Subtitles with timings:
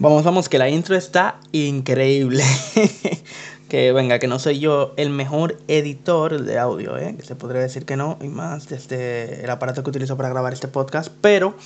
[0.00, 2.44] Vamos, vamos, que la intro está increíble.
[3.68, 7.16] que venga, que no soy yo el mejor editor de audio, ¿eh?
[7.16, 10.52] que se podría decir que no, y más desde el aparato que utilizo para grabar
[10.52, 11.56] este podcast, pero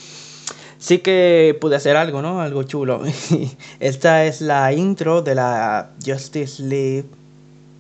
[0.79, 2.41] sí que pude hacer algo, ¿no?
[2.41, 3.03] Algo chulo.
[3.81, 7.05] Esta es la intro de la Justice League,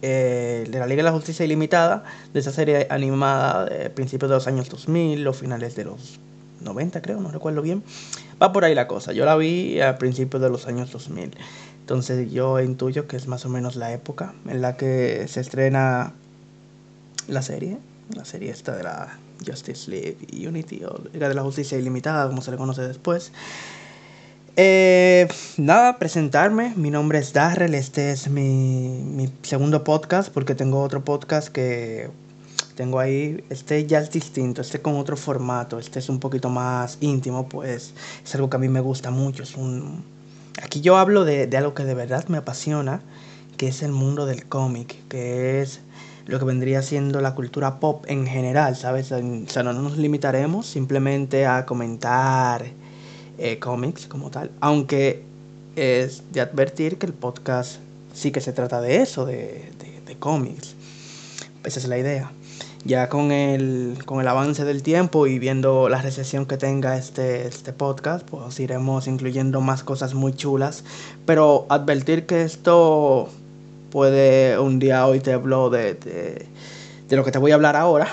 [0.02, 4.36] eh, de la Liga de la Justicia Ilimitada, de esa serie animada de principios de
[4.36, 6.20] los años 2000 o finales de los
[6.62, 7.82] 90, creo, no recuerdo bien.
[8.40, 9.12] Va por ahí la cosa.
[9.12, 11.32] Yo la vi a principios de los años 2000.
[11.80, 16.12] Entonces yo intuyo que es más o menos la época en la que se estrena
[17.28, 17.78] la serie.
[18.14, 22.42] La serie esta de la Justice League Unity o Liga de la Justicia Ilimitada, como
[22.42, 23.32] se le conoce después.
[24.56, 26.74] Eh, nada, presentarme.
[26.76, 27.74] Mi nombre es Darrell.
[27.74, 32.10] Este es mi, mi segundo podcast porque tengo otro podcast que
[32.74, 36.98] tengo ahí, este ya es distinto, este con otro formato, este es un poquito más
[37.00, 39.42] íntimo, pues es algo que a mí me gusta mucho.
[39.42, 40.04] Es un...
[40.62, 43.02] Aquí yo hablo de, algo que de verdad me apasiona,
[43.56, 45.80] que es el mundo del cómic, que es
[46.26, 49.12] lo que vendría siendo la cultura pop en general, ¿sabes?
[49.12, 52.64] O sea, no nos limitaremos simplemente a comentar
[53.38, 55.24] eh, cómics como tal, aunque
[55.76, 57.78] es de advertir que el podcast
[58.12, 59.70] sí que se trata de eso, de,
[60.06, 60.74] de cómics.
[61.64, 62.32] Esa es la idea
[62.84, 67.46] ya con el, con el avance del tiempo y viendo la recesión que tenga este,
[67.46, 70.84] este podcast, pues iremos incluyendo más cosas muy chulas.
[71.24, 73.28] Pero advertir que esto
[73.90, 78.08] puede un día hoy te hablo de, de, lo que te voy a hablar ahora.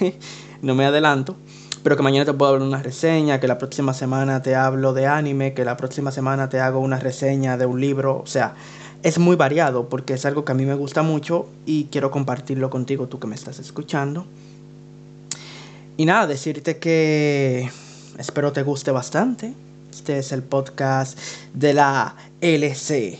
[0.62, 1.36] no me adelanto.
[1.82, 5.06] Pero que mañana te puedo hablar una reseña, que la próxima semana te hablo de
[5.06, 8.22] anime, que la próxima semana te hago una reseña de un libro.
[8.22, 8.54] O sea,
[9.04, 12.70] es muy variado porque es algo que a mí me gusta mucho y quiero compartirlo
[12.70, 14.24] contigo, tú que me estás escuchando.
[15.98, 17.70] Y nada, decirte que
[18.18, 19.52] espero te guste bastante.
[19.90, 21.18] Este es el podcast
[21.52, 23.18] de la LC,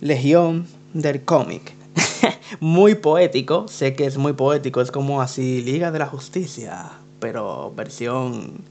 [0.00, 1.72] Legión del Cómic.
[2.60, 7.72] muy poético, sé que es muy poético, es como así Liga de la Justicia, pero
[7.74, 8.64] versión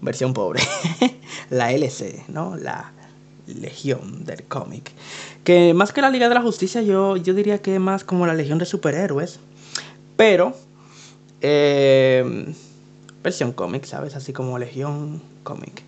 [0.00, 0.62] versión pobre.
[1.50, 2.56] la LC, ¿no?
[2.56, 2.92] La
[3.46, 4.90] Legión del Cómic.
[5.46, 8.34] Que más que la Liga de la Justicia, yo, yo diría que más como la
[8.34, 9.38] Legión de Superhéroes.
[10.16, 10.56] Pero,
[11.40, 12.52] eh,
[13.22, 14.16] versión cómic, ¿sabes?
[14.16, 15.84] Así como Legión cómic.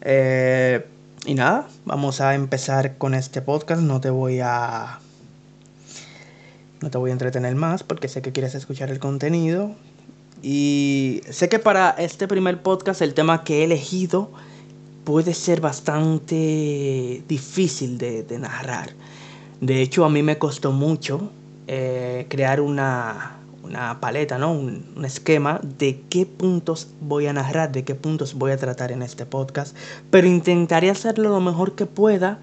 [0.00, 0.86] Eh,
[1.26, 3.82] y nada, vamos a empezar con este podcast.
[3.82, 4.98] No te voy a.
[6.80, 9.72] No te voy a entretener más porque sé que quieres escuchar el contenido.
[10.42, 14.30] Y sé que para este primer podcast el tema que he elegido
[15.06, 18.90] puede ser bastante difícil de, narrar.
[19.60, 21.30] De hecho, a mí me costó mucho
[21.68, 24.50] eh, crear una, una, paleta, ¿no?
[24.50, 28.90] Un, un, esquema de qué puntos voy a narrar, de qué puntos voy a tratar
[28.90, 29.76] en este podcast.
[30.10, 32.40] Pero intentaré hacerlo lo mejor que pueda,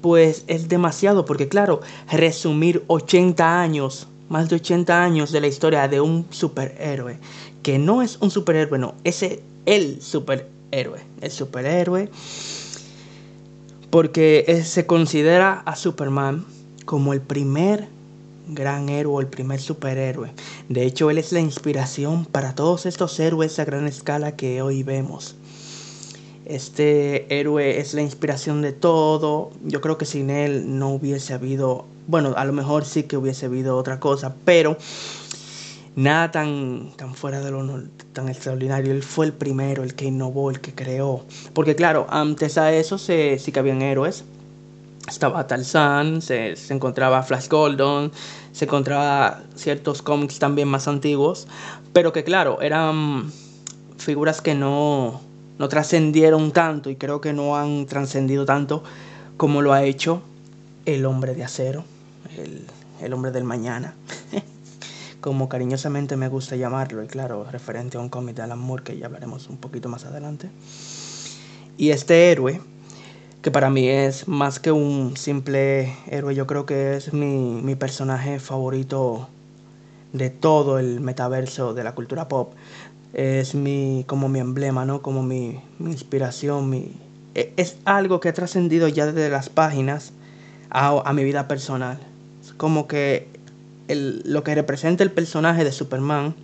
[0.00, 5.88] pues es demasiado, porque claro, resumir 80 años, más de 80 años de la historia
[5.88, 7.18] de un superhéroe,
[7.64, 9.24] que no es un superhéroe, no, es
[9.66, 12.10] el superhéroe héroe, el superhéroe,
[13.90, 16.44] porque se considera a Superman
[16.84, 17.88] como el primer
[18.48, 20.30] gran héroe, el primer superhéroe.
[20.68, 24.82] De hecho, él es la inspiración para todos estos héroes a gran escala que hoy
[24.82, 25.36] vemos.
[26.44, 29.50] Este héroe es la inspiración de todo.
[29.64, 33.46] Yo creo que sin él no hubiese habido, bueno, a lo mejor sí que hubiese
[33.46, 34.76] habido otra cosa, pero
[35.96, 38.92] nada tan, tan fuera de lo tan extraordinario.
[38.92, 41.24] Él fue el primero, el que innovó, el que creó.
[41.52, 44.24] Porque claro, antes a eso se, sí que habían héroes.
[45.08, 48.10] Estaba Tarzan, se, se encontraba Flash Gordon,
[48.52, 51.48] se encontraba ciertos cómics también más antiguos.
[51.92, 53.32] Pero que claro, eran
[53.96, 55.20] figuras que no,
[55.58, 58.82] no trascendieron tanto y creo que no han trascendido tanto
[59.36, 60.22] como lo ha hecho
[60.86, 61.84] el hombre de acero,
[62.36, 62.66] el,
[63.00, 63.94] el hombre del mañana.
[65.26, 68.96] como cariñosamente me gusta llamarlo, y claro, referente a un cómic de Alan Moore que
[68.96, 70.48] ya veremos un poquito más adelante.
[71.76, 72.60] Y este héroe,
[73.42, 77.74] que para mí es más que un simple héroe, yo creo que es mi, mi
[77.74, 79.28] personaje favorito
[80.12, 82.52] de todo el metaverso de la cultura pop.
[83.12, 85.02] Es mi, como mi emblema, ¿no?
[85.02, 86.92] Como mi, mi inspiración, mi,
[87.34, 90.12] e, es algo que ha trascendido ya desde las páginas
[90.70, 91.98] a, a mi vida personal.
[92.56, 93.35] Como que
[93.88, 96.34] lo que representa el personaje de Superman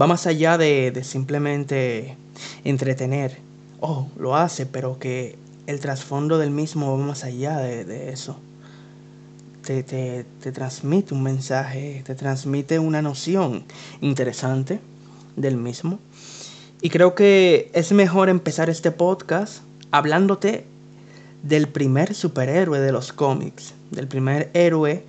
[0.00, 2.16] va más allá de, de simplemente
[2.64, 3.38] entretener.
[3.80, 8.38] Oh, lo hace, pero que el trasfondo del mismo va más allá de, de eso.
[9.64, 13.64] Te, te, te, transmite un mensaje, te transmite una noción
[14.00, 14.80] interesante
[15.36, 16.00] del mismo.
[16.80, 19.62] Y creo que es mejor empezar este podcast
[19.92, 20.64] hablándote
[21.44, 25.04] del primer superhéroe de los cómics, del primer héroe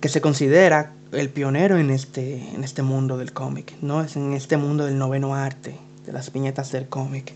[0.00, 4.02] que se considera el pionero en este, en este mundo del cómic, ¿no?
[4.02, 7.32] Es en este mundo del noveno arte, de las viñetas del cómic.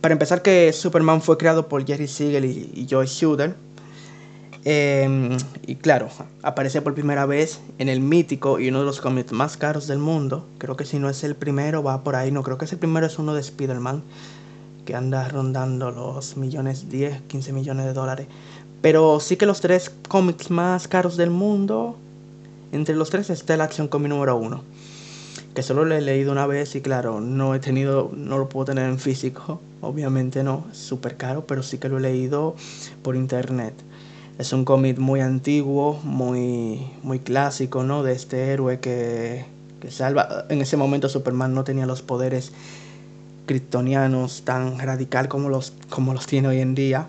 [0.00, 3.08] Para empezar que Superman fue creado por Jerry Siegel y, y Joy.
[4.64, 6.08] Em, y claro,
[6.42, 9.98] aparece por primera vez en el mítico y uno de los cómics más caros del
[9.98, 10.46] mundo.
[10.58, 12.30] Creo que si no es el primero, va por ahí.
[12.30, 14.02] No, creo que es el primero, es uno de Spider-Man,
[14.84, 18.26] que anda rondando los millones, 10, 15 millones de dólares.
[18.82, 21.96] Pero sí que los tres cómics más caros del mundo,
[22.72, 24.62] entre los tres está el Action Comic número uno.
[25.54, 28.66] Que solo lo he leído una vez y claro, no he tenido, no lo puedo
[28.66, 29.60] tener en físico.
[29.82, 32.54] Obviamente no, es súper caro, pero sí que lo he leído
[33.02, 33.74] por internet.
[34.38, 38.02] Es un cómic muy antiguo, muy, muy clásico, ¿no?
[38.02, 39.44] De este héroe que,
[39.80, 40.46] que salva.
[40.48, 42.52] En ese momento Superman no tenía los poderes
[43.44, 47.08] kryptonianos tan radical como los, como los tiene hoy en día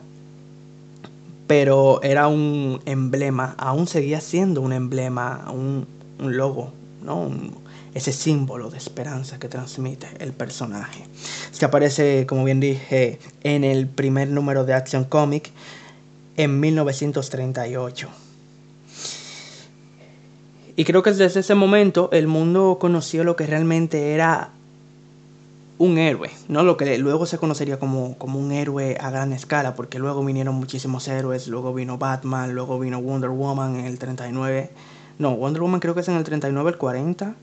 [1.52, 5.86] pero era un emblema, aún seguía siendo un emblema, un,
[6.18, 6.72] un logo,
[7.04, 7.30] ¿no?
[7.94, 11.04] ese símbolo de esperanza que transmite el personaje.
[11.52, 15.52] Se aparece, como bien dije, en el primer número de Action Comic
[16.38, 18.08] en 1938.
[20.78, 24.52] Y creo que desde ese momento el mundo conoció lo que realmente era
[25.82, 26.62] un héroe, ¿no?
[26.62, 30.54] Lo que luego se conocería como, como un héroe a gran escala, porque luego vinieron
[30.54, 34.70] muchísimos héroes, luego vino Batman, luego vino Wonder Woman en el 39.
[35.18, 37.34] No, Wonder Woman creo que es en el 39, el 40.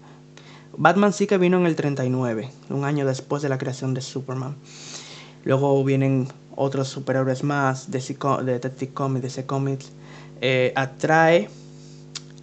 [0.76, 4.54] Batman sí que vino en el 39, un año después de la creación de Superman.
[5.42, 7.98] Luego vienen otros superhéroes más, de
[8.44, 9.90] Detective Comics, DC Comics.
[10.40, 11.50] Eh, atrae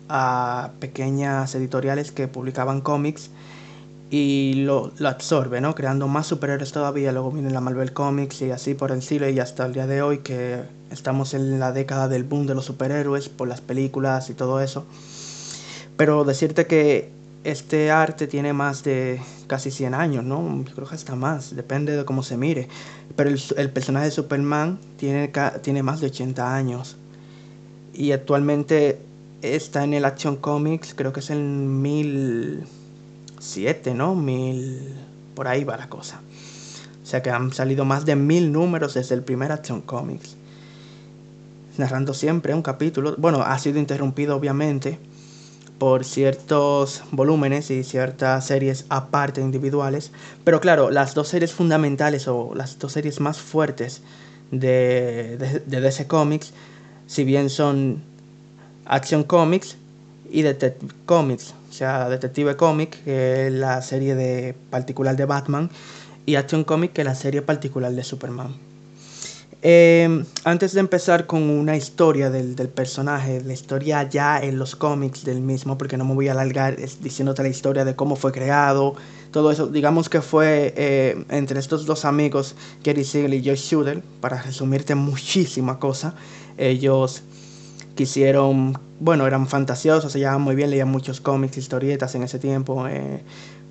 [0.10, 3.30] a pequeñas editoriales que publicaban cómics
[4.10, 5.74] y lo, absorbe, ¿no?
[5.74, 7.12] Creando más superhéroes todavía.
[7.12, 10.20] Luego viene la Marvel Comics y así por encima y hasta el día de hoy
[10.20, 10.62] que
[10.92, 14.86] estamos en la década del boom de los superhéroes por las películas y todo eso.
[15.98, 17.12] Pero decirte que
[17.44, 20.64] este arte tiene más de casi 100 años, ¿no?
[20.66, 22.68] Yo creo que hasta más, depende de cómo se mire.
[23.16, 25.32] Pero el, personaje de Superman tiene,
[25.62, 26.98] tiene más de 80 años.
[27.94, 29.00] Y actualmente
[29.42, 32.66] está en el Action Comics, creo que es el 1000
[33.40, 34.16] siete, ¿no?
[34.16, 34.96] Mil.
[35.34, 36.22] Por ahí va la cosa.
[37.04, 40.36] O sea que han salido más de mil números desde el primer Action Comics.
[41.78, 43.16] Narrando siempre un capítulo.
[43.18, 44.98] Bueno, ha sido interrumpido obviamente
[45.78, 50.12] por ciertos volúmenes y ciertas series aparte individuales.
[50.44, 54.02] Pero claro, las dos series fundamentales o las dos series más fuertes
[54.52, 56.54] de, de, de DC Comics,
[57.08, 58.02] si bien son
[58.86, 59.78] Action Comics,
[60.36, 65.70] y Detective Comics, o sea, Detective Comics, que es la serie de particular de Batman,
[66.26, 68.54] y Action Comics, que es la serie particular de Superman.
[69.62, 75.24] Eh, antes de empezar con una historia del, personaje, la historia ya en los cómics
[75.24, 78.96] del mismo, porque no me voy a alargar diciéndote la historia de cómo fue creado,
[79.32, 84.04] todo eso, digamos que fue eh, entre estos dos amigos, Gary Siegel y Josh Shooter,
[84.20, 86.14] para resumirte muchísima cosa,
[86.58, 87.24] ellos
[87.96, 92.88] quisieron, bueno, eran fantasiosos, se llevaban muy bien, leían muchos cómics, historietas en ese tiempo,
[92.88, 93.22] eh,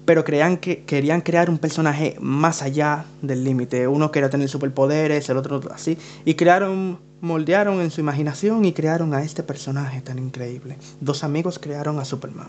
[0.04, 3.88] pero creían que querían crear un personaje más allá del límite.
[3.88, 9.14] Uno quería tener superpoderes, el otro así, y crearon, moldearon en su imaginación y crearon
[9.14, 10.76] a este personaje tan increíble.
[11.00, 12.48] Dos amigos crearon a Superman.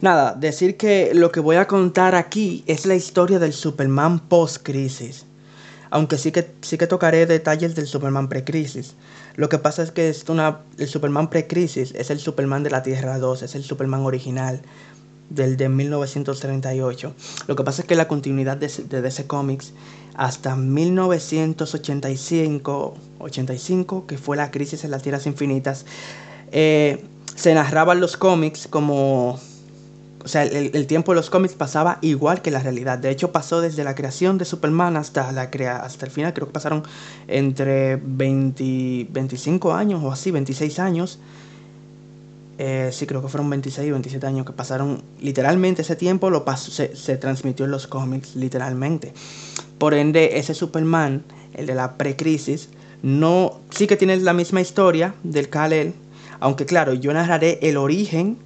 [0.00, 5.24] Nada, decir que lo que voy a contar aquí es la historia del Superman post-crisis.
[5.90, 8.94] Aunque sí que, sí que tocaré detalles del Superman pre-crisis.
[9.36, 12.82] Lo que pasa es que es una, el Superman pre-crisis es el Superman de la
[12.82, 14.62] Tierra 2, es el Superman original
[15.30, 17.14] del de 1938.
[17.48, 19.72] Lo que pasa es que la continuidad de, de DC Comics
[20.14, 25.84] hasta 1985, 85, que fue la crisis en las Tierras Infinitas,
[26.52, 29.40] eh, se narraban los cómics como
[30.24, 32.98] o sea, el, el, tiempo de los cómics pasaba igual que la realidad.
[32.98, 36.32] De hecho, pasó desde la creación de Superman hasta, la crea hasta el final.
[36.32, 36.82] Creo que pasaron
[37.28, 41.18] entre 20, 25 años o así, 26 años.
[42.56, 45.02] Eh, sí, creo que fueron 26 o 27 años que pasaron.
[45.20, 49.12] Literalmente ese tiempo lo pasó, se, se transmitió en los cómics, literalmente.
[49.76, 52.70] Por ende, ese Superman, el de la precrisis,
[53.02, 55.92] no, sí que tiene la misma historia del Kal-El.
[56.40, 58.38] Aunque claro, yo narraré el origen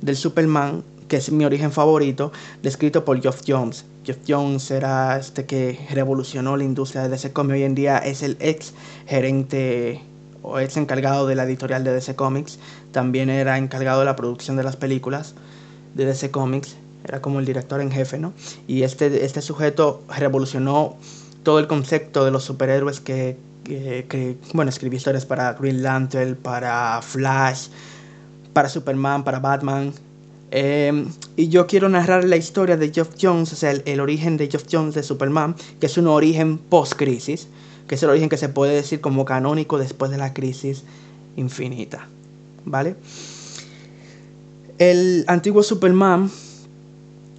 [0.00, 3.84] del Superman que es mi origen favorito, descrito por Geoff Jones.
[4.02, 7.52] Geoff Jones era este que revolucionó la industria de DC Comics.
[7.52, 8.72] Hoy en día es el ex
[9.06, 10.00] gerente
[10.40, 12.58] o ex encargado de la editorial de DC Comics.
[12.92, 15.34] También era encargado de la producción de las películas
[15.92, 16.76] de DC Comics.
[17.04, 18.32] Era como el director en jefe, ¿no?
[18.66, 20.96] Y este, este sujeto revolucionó
[21.42, 27.02] todo el concepto de los superhéroes que, que, bueno, escribí historias para Green Lantern, para
[27.02, 27.68] Flash,
[28.54, 29.92] para Superman, para Batman.
[30.54, 34.48] Em, y yo quiero narrar la historia de Geoff Jones, o sea, el, origen de
[34.48, 37.48] Geoff Jones de Superman, que es un origen post-crisis,
[37.88, 40.84] que es el origen que se puede decir como canónico después de la crisis
[41.36, 42.06] infinita.
[42.66, 42.96] ¿Vale?
[44.76, 46.30] El antiguo Superman,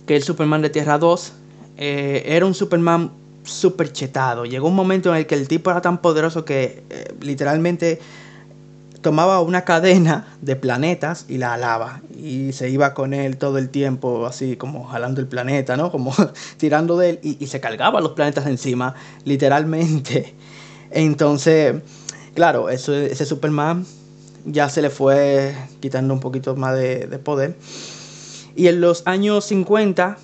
[0.08, 1.34] que es el Superman de Tierra 2,
[1.78, 3.12] eh, era un Superman
[3.44, 4.46] super chetado.
[4.46, 8.00] Llegó un momento en el que el tipo era tan poderoso que eh, literalmente
[9.04, 12.02] tomaba una cadena de planetas y la alaba.
[12.18, 15.92] Y se iba con él todo el tiempo, así como jalando el planeta, ¿no?
[15.92, 16.12] Como
[16.58, 18.96] tirando de él y, se cargaba los planetas encima,
[19.26, 20.34] literalmente.
[20.92, 21.76] Entonces,
[22.34, 23.86] claro, ese Superman
[24.46, 27.56] ya se le fue quitando un poquito más de, de poder.
[28.56, 30.18] Y en los años 50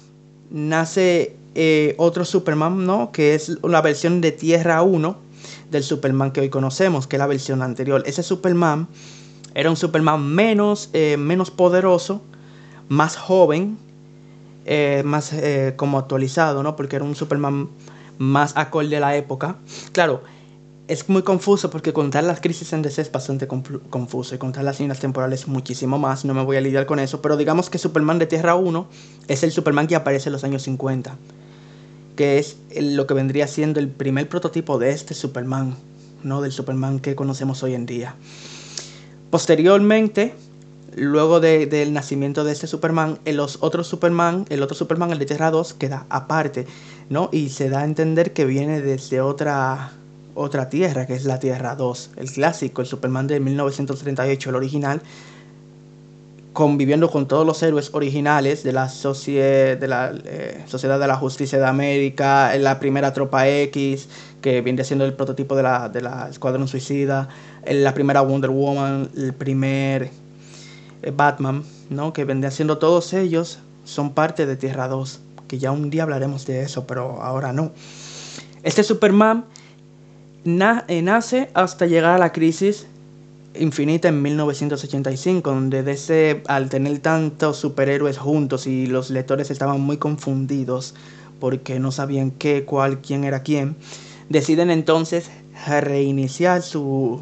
[0.49, 3.11] nace eh, otro Superman, ¿no?
[3.11, 5.28] Que es una versión de Tierra 1
[5.71, 8.03] del Superman que hoy conocemos, que es la versión anterior.
[8.05, 8.87] Ese Superman
[9.53, 12.21] era un Superman menos, eh, menos poderoso,
[12.87, 13.77] más joven,
[14.65, 15.33] eh, más
[15.75, 16.75] como actualizado, ¿no?
[16.75, 17.69] Porque era un Superman
[18.17, 19.57] más acorde a la época.
[19.91, 20.21] Claro,
[20.89, 24.79] es muy confuso porque contar las crisis en DC es bastante confuso y contar las
[24.79, 26.25] líneas temporales muchísimo más.
[26.25, 28.87] No me voy a lidiar con eso, pero digamos que Superman de Tierra 1
[29.27, 31.15] es el Superman que aparece en los años 50,
[32.19, 35.77] que es lo que vendría siendo el primer prototipo de este Superman,
[36.21, 38.13] no del Superman que conocemos hoy en día.
[39.29, 40.35] Posteriormente,
[40.97, 45.27] luego del nacimiento de este Superman, el los otros Superman, el otro Superman, el de
[45.27, 46.67] Tierra 2, queda aparte,
[47.09, 47.29] ¿no?
[47.31, 49.93] Y se da a entender que viene desde otra
[50.33, 55.01] otra Tierra, que es la Tierra 2, el clásico, el Superman de 1938, el original,
[56.59, 61.57] conviviendo con todos los héroes originales de la, de la eh, Sociedad de la Justicia
[61.57, 64.09] de América, la primera Tropa X,
[64.41, 67.29] que viene siendo el prototipo de la, de la Escuadrón Suicida,
[67.65, 70.09] la primera Wonder Woman, el primer
[71.01, 72.11] eh, Batman, ¿no?
[72.11, 76.45] que vendría siendo todos ellos, son parte de Tierra 2, que ya un día hablaremos
[76.45, 77.71] de eso, pero ahora no.
[78.63, 79.45] Este Superman
[80.43, 82.85] eh, nace hasta llegar a la crisis
[83.55, 90.95] infinita en 1985, donde al tener tantos superhéroes juntos y los lectores estaban muy confundidos
[91.39, 93.75] porque no sabían qué, cuál, quién era quién,
[94.27, 95.29] deciden entonces
[95.81, 97.21] reiniciar su,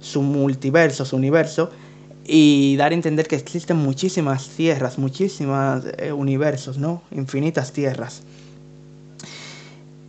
[0.00, 1.70] su multiverso, su universo,
[2.32, 7.02] y dar a entender que existen muchísimas tierras, muchísimos eh, universos, ¿no?
[7.10, 8.22] Infinitas tierras.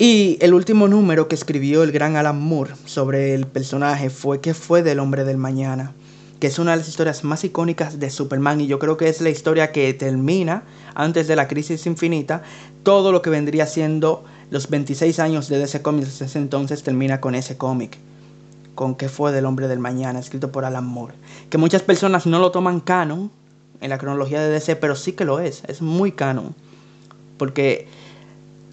[0.03, 4.55] Y el último número que escribió el gran Alan Moore sobre el personaje fue ¿Qué
[4.55, 5.93] fue del hombre del mañana?
[6.39, 9.21] que es una de las historias más icónicas de Superman y yo creo que es
[9.21, 10.63] la historia que termina
[10.95, 12.41] antes de la crisis infinita,
[12.81, 17.35] todo lo que vendría siendo los 26 años de DC Comics desde entonces termina con
[17.35, 17.99] ese cómic,
[18.73, 20.17] con ¿Qué fue del hombre del mañana?
[20.17, 21.13] escrito por Alan Moore,
[21.51, 23.29] que muchas personas no lo toman canon
[23.81, 26.55] en la cronología de DC, pero sí que lo es, es muy canon,
[27.37, 27.87] porque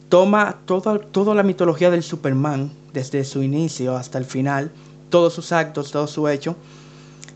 [0.09, 4.71] toma toda, toda la mitología del Superman, desde su inicio hasta el final,
[5.11, 6.57] todos sus actos, todo su hecho,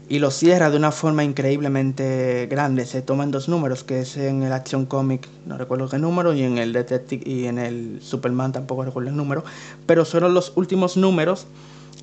[0.09, 2.85] y lo cierra de una forma increíblemente grande.
[2.85, 6.35] Se toma en dos números, que es en el Action Comic, no recuerdo qué número,
[6.35, 9.45] y en el Detective y en el Superman tampoco recuerdo el número,
[9.87, 11.47] pero son los últimos números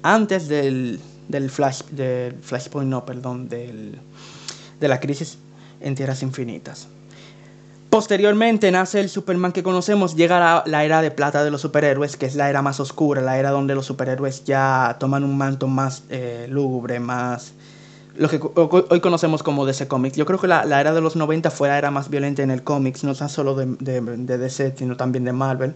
[0.02, 4.00] antes del, del Flash, del Flashpoint, no, perdón, del,
[4.80, 5.38] de la crisis
[5.82, 6.88] en Tierras Infinitas.
[7.90, 12.28] Posteriormente nace el Superman que conocemos, llega la, era de plata de los superhéroes, que
[12.28, 16.04] es la era más oscura, la era donde los superhéroes ya toman un manto más
[16.10, 17.54] eh, lúgubre, más...
[18.16, 18.40] Lo que
[18.90, 20.18] hoy conocemos como DC Comics.
[20.18, 22.64] Yo creo que la, era de los 90 fue la era más violenta en el
[22.64, 25.74] cómics, no tan solo de, de, DC, sino también de Marvel.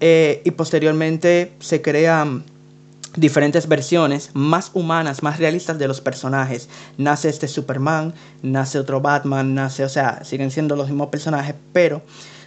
[0.00, 2.44] Eh, y posteriormente se crean
[3.16, 6.68] diferentes versiones más humanas, más realistas de los personajes.
[6.98, 12.02] Nace este Superman, nace otro Batman, nace, o sea, siguen siendo los mismos personajes, pero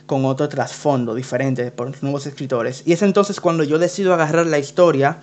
[0.05, 2.83] con otro trasfondo diferente por nuevos escritores.
[2.85, 5.19] Y es entonces cuando yo decido agarrar la historia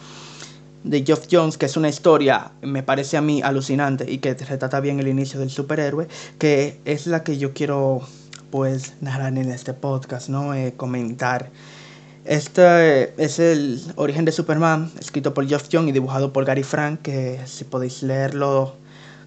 [0.84, 4.80] de Geoff Jones, que es una historia, me parece a mí alucinante y que retrata
[4.80, 6.08] bien el inicio del superhéroe,
[6.38, 8.02] que es la que yo quiero
[8.50, 10.54] pues narrar en este podcast, ¿no?
[10.54, 11.50] Eh, comentar.
[12.24, 17.02] Este es el origen de Superman, escrito por Geoff John y dibujado por Gary Frank,
[17.02, 18.76] que si podéis leerlo,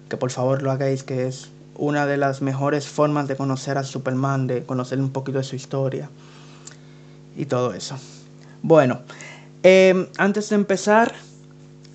[0.08, 3.84] que por favor lo hagáis, que es una de las mejores formas de conocer a
[3.84, 6.10] Superman, de conocer un poquito de su historia
[7.36, 7.96] y todo eso.
[8.62, 9.02] Bueno,
[9.62, 11.14] em, antes de empezar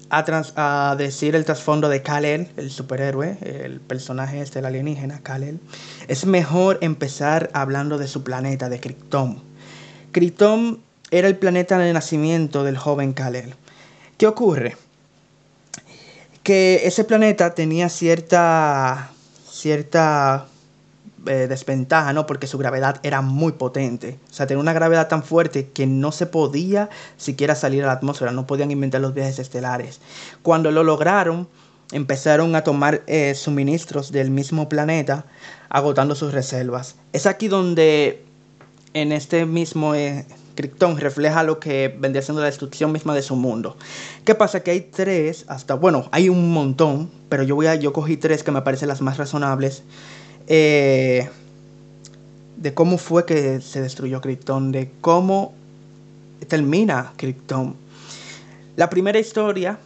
[0.10, 5.60] a, decir el trasfondo de Kal-El, el superhéroe, el personaje este, el alienígena, Kal-El,
[6.08, 9.42] es mejor empezar hablando de su planeta, de Krypton.
[10.14, 10.80] Krypton
[11.14, 13.54] era el planeta de nacimiento del joven Kalel.
[14.18, 14.76] ¿Qué ocurre?
[16.42, 19.12] Que ese planeta tenía cierta,
[19.48, 20.48] cierta
[21.28, 22.26] eh, desventaja, ¿no?
[22.26, 24.18] Porque su gravedad era muy potente.
[24.32, 27.94] O sea, tenía una gravedad tan fuerte que no se podía siquiera salir a la
[27.94, 30.02] atmósfera, no podían inventar los viajes estelares.
[30.42, 31.48] Cuando lo lograron,
[31.92, 35.26] empezaron a tomar eh, suministros del mismo planeta,
[35.70, 36.96] agotando sus reservas.
[37.14, 38.26] Es aquí donde
[38.96, 43.36] en este mismo eh, Krypton refleja lo que vendría siendo la destrucción misma de su
[43.36, 43.76] mundo.
[44.24, 44.62] ¿Qué pasa?
[44.62, 48.44] Que hay tres, hasta, bueno, hay un montón, pero yo voy a, yo cogí tres
[48.44, 49.84] que me parecen las más razonables.
[50.48, 51.30] Eh,
[52.58, 55.54] de cómo fue que se destruyó Krypton, de cómo
[56.48, 57.76] termina Krypton.
[58.76, 59.80] La primera historia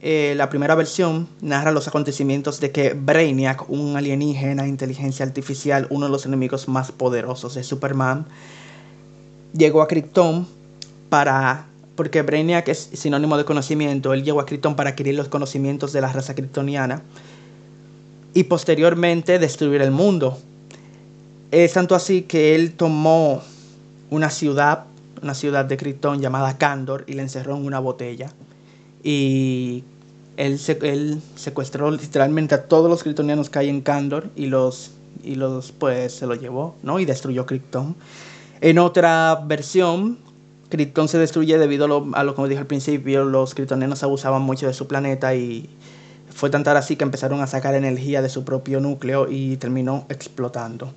[0.00, 6.06] eh, la primera versión narra los acontecimientos de que Brainiac, un alienígena, inteligencia artificial, uno
[6.06, 8.26] de los enemigos más poderosos de Superman,
[9.52, 10.46] llegó a Krypton
[11.08, 11.66] para...
[11.94, 16.00] Porque Brainiac es sinónimo de conocimiento, él llegó a Krypton para adquirir los conocimientos de
[16.00, 17.02] la raza kryptoniana
[18.34, 20.38] y posteriormente destruir el mundo.
[21.50, 23.42] Es tanto así que él tomó
[24.10, 24.84] una ciudad,
[25.22, 28.30] una ciudad de Krypton llamada Kandor y la encerró en una botella
[29.02, 29.84] y
[30.36, 35.34] él, él secuestró literalmente a todos los kryptonianos que hay en Kandor y los, y
[35.34, 37.00] los pues se los llevó, ¿no?
[37.00, 37.96] Y destruyó Krypton.
[38.60, 40.18] En otra versión,
[40.68, 44.42] Krypton se destruye debido a lo, a lo como dije al principio, los kryptonianos abusaban
[44.42, 45.70] mucho de su planeta y
[46.38, 50.92] fue tan así que empezaron a sacar energía de su propio núcleo y terminó explotando.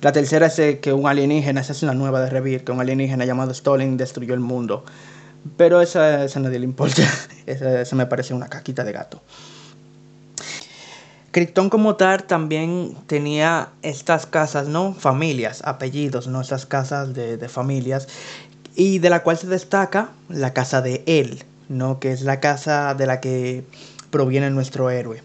[0.00, 3.24] La tercera es que un alienígena, esa es una nueva de Revir, que un alienígena
[3.24, 4.84] llamado Stalin destruyó el mundo.
[5.56, 7.02] Pero esa, esa nadie le importa.
[7.46, 9.22] esa, me parece una caquita de gato.
[11.36, 14.94] Krypton como tal también tenía estas casas, ¿no?
[14.94, 16.40] Familias, apellidos, ¿no?
[16.40, 18.08] Estas casas de, familias.
[18.74, 22.00] Y de la cual se destaca la casa de él, ¿no?
[22.00, 23.64] Que es la casa de la que
[24.10, 25.22] proviene nuestro héroe.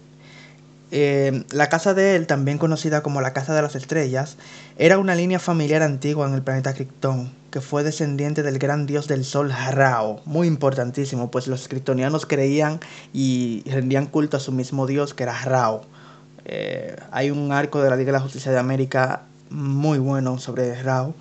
[0.91, 4.35] Eh, la casa de él, también conocida como la Casa de las Estrellas,
[4.77, 9.07] era una línea familiar antigua en el planeta Krypton, que fue descendiente del gran dios
[9.07, 12.81] del sol Rao, muy importantísimo, pues los kryptonianos creían
[13.13, 15.85] y rendían culto a su mismo dios que era Rao.
[16.45, 20.81] Eh, hay un arco de la Liga de la Justicia de América muy bueno sobre
[20.81, 21.13] Rao.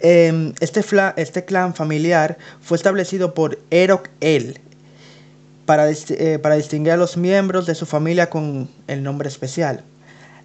[0.00, 0.84] Em, este,
[1.16, 4.60] este, clan familiar fue establecido por Erok El,
[5.68, 9.84] eh, para, distinguir a los miembros de su familia con el nombre especial.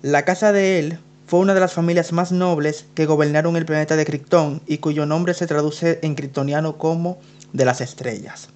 [0.01, 3.95] La casa de él fue una de las familias más nobles que gobernaron el planeta
[3.95, 7.19] de Krypton y cuyo nombre se traduce en kryptoniano como
[7.53, 8.49] de las estrellas.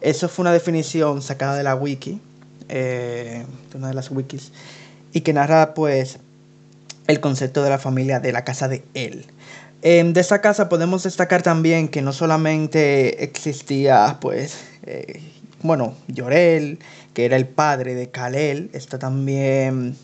[0.00, 2.20] Eso fue una definición sacada de la wiki,
[2.68, 4.52] eh, una de las wikis,
[5.12, 6.18] y que narra pues
[7.06, 9.26] el concepto de la familia de la casa de él.
[9.82, 15.22] De esta casa podemos destacar también que no solamente existía pues eh,
[15.62, 16.80] bueno, Llorel,
[17.14, 19.96] que era el padre de Kalel, está también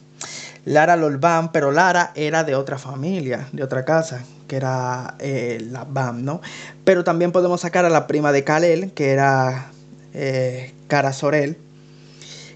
[0.64, 5.82] Lara Lolbam, pero Lara era de otra familia, de otra casa, que era eh, la
[5.82, 6.40] Bam, ¿no?
[6.84, 9.72] Pero también podemos sacar a la prima de Kalel, que era
[10.86, 11.56] Cara Sorel,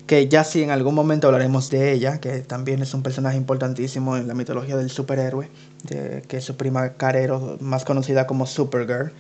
[0.07, 4.16] que ya sí en algún momento hablaremos de ella, que también es un personaje importantísimo
[4.16, 5.49] en la mitología del superhéroe,
[5.88, 9.12] que es su prima Carero, más conocida como Supergirl.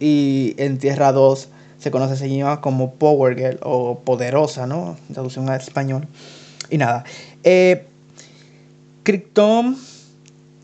[0.00, 4.96] Y en Tierra 2 se conoce, se llama como Power Girl o Poderosa, ¿no?
[5.12, 6.08] Traducción al español.
[6.70, 7.04] Y nada.
[7.42, 7.86] Eh,
[9.02, 9.76] Krypton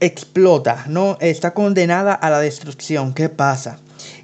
[0.00, 1.18] explota, ¿no?
[1.20, 3.12] Está condenada a la destrucción.
[3.12, 3.78] ¿Qué pasa?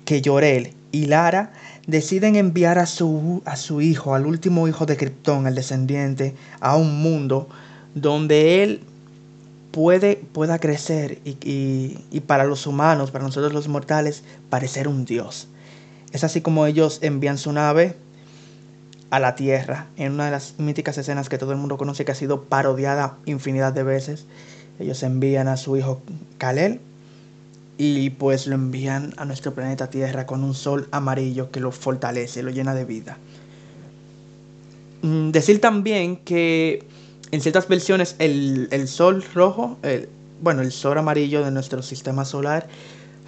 [0.07, 1.53] Que Llorel y Lara
[1.87, 6.77] deciden enviar a su, a su hijo, al último hijo de Krypton, el descendiente, a
[6.77, 7.49] un mundo
[7.94, 8.81] donde él
[9.70, 15.05] puede, pueda crecer y, y, y para los humanos, para nosotros los mortales, parecer un
[15.05, 15.49] dios.
[16.12, 17.94] Es así como ellos envían su nave
[19.11, 22.12] a la Tierra, en una de las míticas escenas que todo el mundo conoce que
[22.12, 24.27] ha sido parodiada infinidad de veces.
[24.79, 26.03] Ellos envían a su hijo
[26.38, 26.81] Kalel
[27.78, 32.42] y pues lo envían a nuestro planeta Tierra con un sol amarillo que lo fortalece,
[32.42, 33.18] lo llena de vida.
[35.02, 36.84] Mm, decir también que
[37.30, 39.78] en ciertas versiones el, sol rojo,
[40.40, 42.66] bueno, el sol amarillo de nuestro sistema solar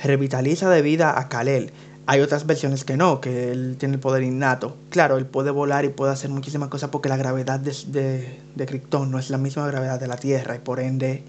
[0.02, 1.72] revitaliza de vida a Kalel.
[2.06, 4.76] Hay otras versiones que no, que él tiene el poder innato.
[4.88, 9.10] Claro, él puede volar y puede hacer muchísimas cosas porque la gravedad de, de, Krypton
[9.10, 11.22] no es la misma gravedad de la Tierra y por ende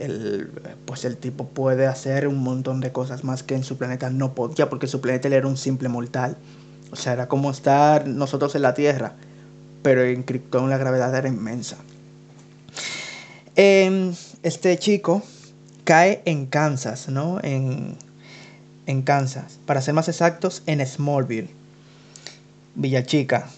[0.00, 0.50] el,
[0.86, 4.34] pues el tipo puede hacer un montón de cosas más que en su planeta no
[4.34, 6.36] podía porque su planeta era un simple mortal.
[6.90, 9.14] O sea, era como estar nosotros en la Tierra,
[9.82, 11.76] pero en Krypton la gravedad era inmensa.
[13.54, 15.22] Em, este chico
[15.84, 17.38] cae en Kansas, ¿no?
[17.42, 17.96] En,
[18.86, 21.50] en Kansas, para ser más exactos, en Smallville,
[22.74, 23.48] Villa Chica.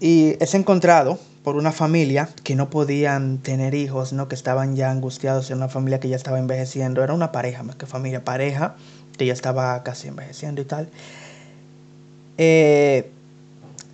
[0.00, 4.26] Y es encontrado por una familia que no podían tener hijos, ¿no?
[4.26, 7.04] que estaban ya angustiados en una familia que ya estaba envejeciendo.
[7.04, 8.74] Era una pareja más que familia, pareja
[9.16, 10.88] que ya estaba casi envejeciendo y tal.
[12.36, 13.08] Eh,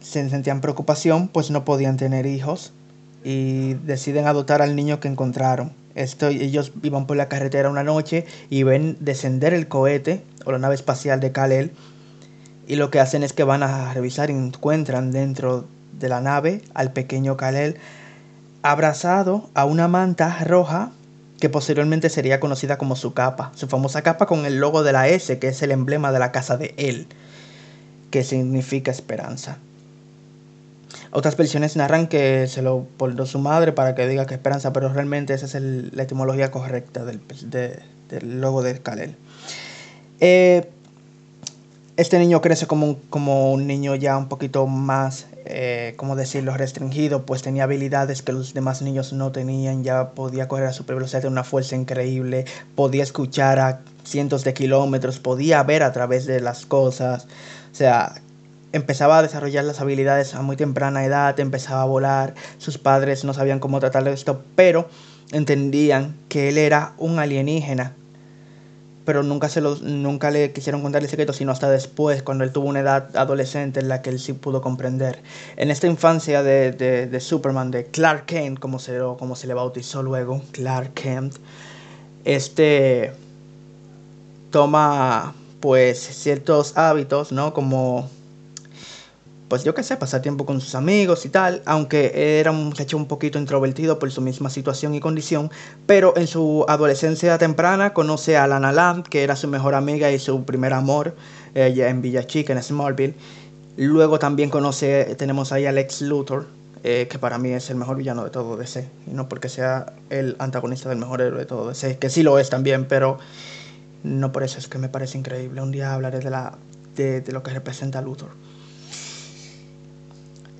[0.00, 2.72] se sentían preocupación, pues no podían tener hijos
[3.22, 5.74] y deciden adoptar al niño que encontraron.
[5.94, 10.58] Esto, ellos iban por la carretera una noche y ven descender el cohete o la
[10.58, 11.72] nave espacial de Kal-El
[12.66, 15.66] y lo que hacen es que van a revisar y encuentran dentro
[16.02, 17.78] de la nave al pequeño Kal-El
[18.60, 20.92] abrazado a una manta roja
[21.40, 25.08] que posteriormente sería conocida como su capa, su famosa capa con el logo de la
[25.08, 27.06] S, que es el emblema de la casa de él,
[28.10, 29.58] que significa esperanza.
[31.10, 34.92] Otras versiones narran que se lo portó su madre para que diga que esperanza, pero
[34.92, 35.54] realmente esa es
[35.92, 37.20] la etimología correcta del,
[38.08, 39.16] del logo de Kalel.
[40.20, 40.70] Eh,
[41.96, 46.56] este niño crece como un, como un niño ya un poquito más, eh, ¿cómo decirlo?,
[46.56, 50.96] restringido, pues tenía habilidades que los demás niños no tenían, ya podía correr a super
[50.96, 56.24] velocidad de una fuerza increíble, podía escuchar a cientos de kilómetros, podía ver a través
[56.24, 57.26] de las cosas,
[57.70, 58.14] o sea,
[58.72, 63.34] empezaba a desarrollar las habilidades a muy temprana edad, empezaba a volar, sus padres no
[63.34, 64.88] sabían cómo tratarle esto, pero
[65.30, 67.94] entendían que él era un alienígena.
[69.04, 72.68] Pero nunca, se nunca le quisieron contar el secreto, sino hasta después, cuando él tuvo
[72.68, 75.22] una edad adolescente en la que él sí pudo comprender.
[75.56, 80.02] En esta infancia de, de, Superman, de Clark Kent, como se, como se le bautizó
[80.02, 81.34] luego, Clark Kent,
[82.24, 83.12] este
[84.50, 87.54] toma pues ciertos hábitos, ¿no?
[87.54, 88.08] Como
[89.52, 92.96] pues yo qué sé, pasar tiempo con sus amigos y tal, aunque era un muchacho
[92.96, 95.50] un poquito introvertido por su misma situación y condición,
[95.84, 100.18] pero en su adolescencia temprana conoce a Lana Lamb, que era su mejor amiga y
[100.18, 101.14] su primer amor,
[101.54, 103.14] ella en Villa Chica, en Smallville.
[103.76, 106.46] Luego también conoce, tenemos ahí a Lex Luthor,
[106.82, 109.92] eh, que para mí es el mejor villano de todo DC, y no porque sea
[110.08, 113.18] el antagonista del mejor héroe de todo DC, que sí lo es también, pero
[114.02, 115.60] no por eso es que me parece increíble.
[115.60, 116.56] Un día hablaré de, la,
[116.96, 118.30] de lo que representa Luthor.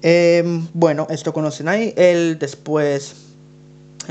[0.02, 1.94] Em, bueno, esto conocen ahí.
[1.96, 3.14] Él después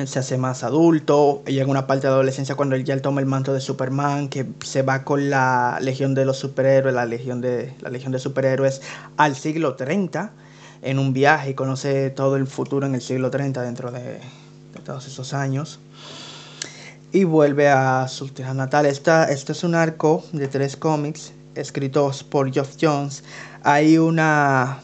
[0.05, 1.43] se hace más adulto.
[1.45, 4.83] Llega una parte de adolescencia cuando él ya toma el manto de Superman, que se
[4.83, 8.81] va con la Legión de los Superhéroes, la Legión de, la Legión de Superhéroes,
[9.17, 10.31] al siglo 30
[10.81, 14.19] en un viaje y conoce todo el futuro en el siglo 30 dentro de,
[14.85, 15.79] todos esos años.
[17.11, 18.85] Y vuelve a su tierra natal.
[18.85, 23.25] Esta, este es un arco de tres cómics escritos por Geoff Jones.
[23.63, 24.79] Hay una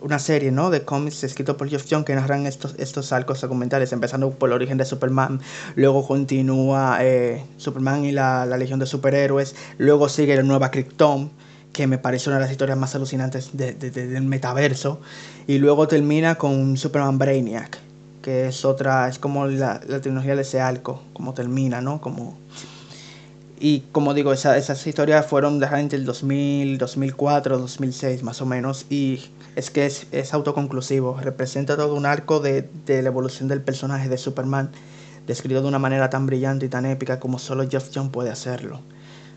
[0.00, 0.70] una serie ¿no?
[0.70, 4.54] de cómics escritos por Jeff John que narran estos, estos arcos documentales, empezando por el
[4.54, 5.40] origen de Superman,
[5.74, 11.30] luego continúa eh, Superman y la, Legión de Superhéroes, luego sigue la nueva Krypton,
[11.72, 15.00] que me parece una de las historias más alucinantes del metaverso,
[15.46, 17.78] y luego termina con Superman Brainiac,
[18.22, 22.00] que es otra, es como la, tecnología de ese arco, como termina, ¿no?
[22.00, 22.36] Como...
[23.60, 28.86] Y como digo, esas historias fueron de entre el 2000, 2004, 2006 más o menos.
[28.88, 29.20] Y
[29.58, 34.70] es que es, autoconclusivo, representa todo un arco de, la evolución del personaje de Superman,
[35.26, 38.80] descrito de una manera tan brillante y tan épica como solo Jeff John puede hacerlo.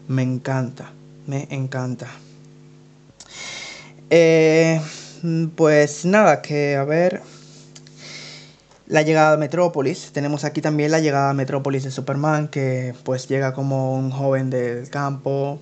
[0.07, 0.91] Me encanta,
[1.25, 2.05] me encanta.
[4.11, 4.79] Eh,
[5.55, 7.23] pues nada, que a ver.
[8.85, 10.11] La llegada a Metrópolis.
[10.11, 14.51] Tenemos aquí también la llegada a Metrópolis de Superman, que pues llega como un joven
[14.51, 15.59] del campo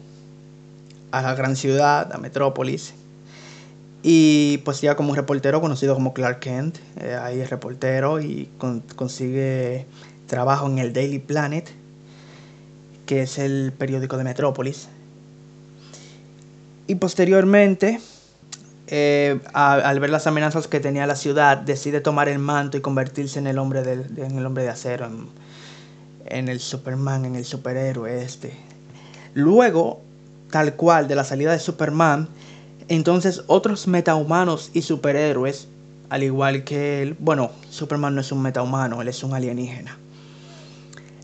[1.12, 2.94] a la gran ciudad, a Metrópolis,
[4.02, 8.50] y pues ya como un reportero conocido como Clark Kent, eh, ahí es reportero y
[8.96, 9.86] consigue
[10.28, 11.70] trabajo en el Daily Planet,
[13.06, 14.88] que es el periódico de Metrópolis.
[16.88, 18.00] Y posteriormente,
[18.88, 23.40] eh, al ver las amenazas que tenía la ciudad, decide tomar el manto y convertirse
[23.40, 25.28] en el hombre de, en el hombre de acero, en,
[26.26, 28.54] en el Superman, en el superhéroe este.
[29.34, 30.02] Luego,
[30.52, 32.30] tal cual, de la salida de Superman,
[32.90, 35.68] entonces otros metahumanos y superhéroes,
[36.10, 39.98] al igual que él, bueno, Superman no es un metahumano, él es un alienígena.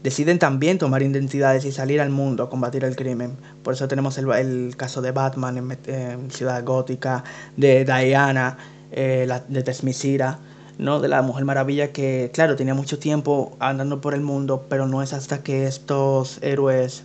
[0.03, 3.35] Deciden también tomar identidades y salir al mundo a combatir el crimen.
[3.63, 7.23] Por eso tenemos el, caso de Batman en, Ciudad Gótica,
[7.57, 8.59] de Diana,
[8.91, 10.37] eh, de Tesmicira,
[10.77, 10.99] ¿no?
[10.99, 15.01] de la Mujer Maravilla, que claro, tenía mucho tiempo andando por el mundo, pero no
[15.01, 17.03] es hasta que estos héroes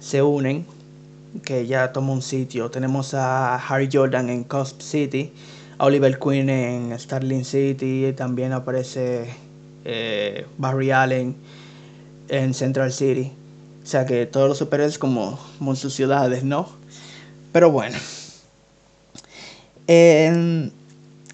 [0.00, 0.66] se unen
[1.40, 2.70] que ya toma un sitio.
[2.70, 5.32] Tenemos a Harry Jordan en Cosp City,
[5.78, 9.26] a Oliver Queen en Starling City, también aparece
[9.84, 11.36] eh, Barry Allen
[12.28, 13.32] en Central City.
[13.82, 16.68] O sea que todos los superhéroes como, como sus ciudades, ¿no?
[17.52, 17.96] Pero bueno.
[19.86, 20.72] En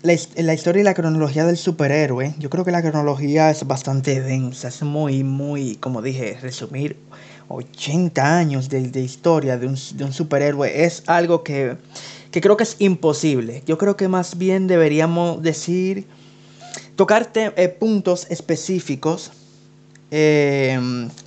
[0.03, 4.69] la, historia y la cronología del superhéroe, yo creo que la cronología es bastante densa,
[4.69, 6.97] es muy, muy, como dije, resumir
[7.49, 11.77] 80 años de, de historia de un, de un, superhéroe es algo que,
[12.31, 13.63] que creo que es imposible.
[13.67, 16.07] Yo creo que más bien deberíamos decir,
[16.97, 19.33] tocar eh, puntos específicos
[20.15, 20.79] eh,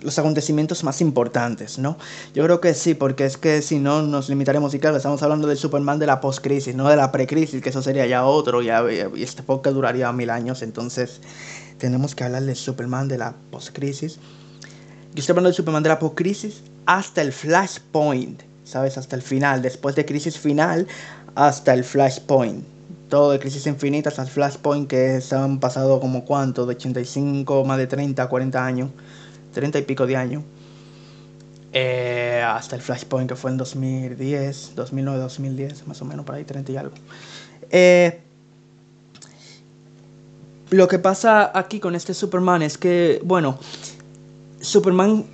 [0.04, 1.98] los acontecimientos más importantes, ¿no?
[2.36, 5.48] Yo creo que sí, porque es que si no nos limitaremos, y claro, estamos hablando
[5.48, 8.84] del Superman de la post-crisis, no de la pre-crisis, que eso sería ya otro, ya,
[8.92, 11.20] y este podcast duraría mil años, entonces
[11.80, 14.20] tenemos que hablar del Superman de la post-crisis.
[15.16, 18.98] Yo estoy hablando del Superman de la post-crisis hasta el Flashpoint, ¿sabes?
[18.98, 20.88] Hasta el final, después de crisis final,
[21.36, 22.76] hasta el Flashpoint
[23.10, 27.78] todo de Crisis Infinitas al Flashpoint que se han pasado como cuánto, de 85, más
[27.78, 28.90] de 30, 40 años,
[29.54, 30.44] 30 y pico de años.
[31.72, 36.44] Eh, hasta el Flashpoint que fue en 2010, 2009, 2010, más o menos por ahí,
[36.44, 36.96] 30 y algo.
[37.70, 38.22] Eh,
[40.72, 43.60] lo que pasa aquí con este Superman es que, bueno,
[44.66, 45.26] Superman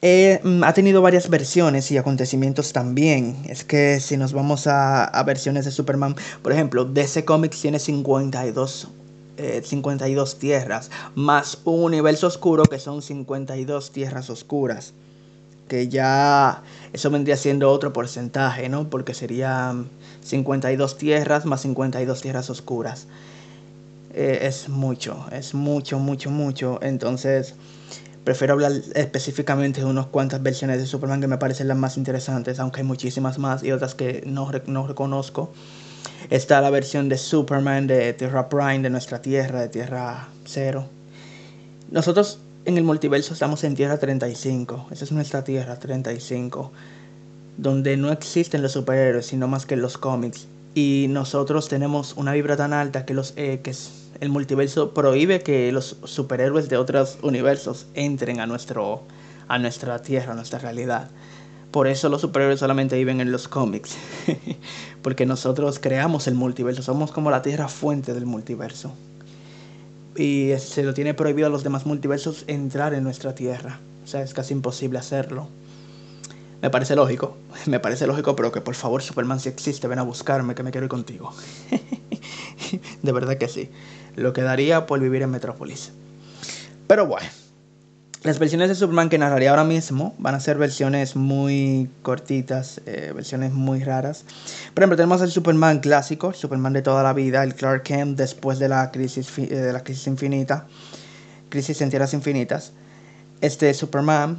[0.00, 3.36] eh, mm, ha tenido varias versiones y acontecimientos también.
[3.48, 8.88] Es que si nos vamos a, versiones de Superman, por ejemplo, DC Comics tiene 52,
[9.62, 14.94] 52 eh, tierras, más un universo oscuro que son 52 tierras oscuras.
[15.68, 18.88] Que ya eso vendría siendo otro porcentaje, ¿no?
[18.88, 19.90] Porque serían
[20.22, 23.06] 52 tierras más 52 tierras oscuras.
[24.14, 26.78] Eh, es mucho, es mucho, mucho, mucho.
[26.82, 27.54] Entonces
[28.28, 32.60] Prefiero hablar específicamente de unas cuantas versiones de Superman que me parecen las más interesantes,
[32.60, 35.50] aunque hay muchísimas más y otras que no, no reconozco.
[36.28, 40.84] Está la versión de Superman de Tierra Prime, de nuestra Tierra, de Tierra Cero.
[41.90, 46.70] Nosotros en el multiverso estamos en Tierra 35, esa es nuestra Tierra 35,
[47.56, 50.48] donde no existen los superhéroes, sino más que los cómics.
[50.74, 53.72] Y nosotros tenemos una vibra tan alta que los eh, que
[54.20, 59.02] el multiverso prohíbe que los superhéroes de otros universos entren a, nuestro,
[59.46, 61.08] a nuestra tierra, a nuestra realidad.
[61.70, 63.96] Por eso los superhéroes solamente viven en los cómics.
[65.02, 66.82] Porque nosotros creamos el multiverso.
[66.82, 68.92] Somos como la tierra fuente del multiverso.
[70.16, 73.78] Y se lo tiene prohibido a los demás multiversos entrar en nuestra tierra.
[74.02, 75.48] O sea, es casi imposible hacerlo.
[76.60, 77.36] Me parece lógico.
[77.66, 80.72] Me parece lógico, pero que por favor, Superman, si existe, ven a buscarme, que me
[80.72, 81.32] quiero ir contigo.
[83.02, 83.70] de verdad que sí
[84.18, 85.92] lo que daría por vivir en Metrópolis.
[86.86, 87.28] Pero bueno,
[88.24, 93.12] las versiones de Superman que narraría ahora mismo van a ser versiones muy cortitas, eh,
[93.14, 94.24] versiones muy raras.
[94.74, 98.58] Por ejemplo, tenemos el Superman clásico, Superman de toda la vida, el Clark Kent después
[98.58, 100.66] de la crisis, eh, de la crisis infinita,
[101.48, 102.72] crisis en tierras infinitas.
[103.40, 104.38] Este Superman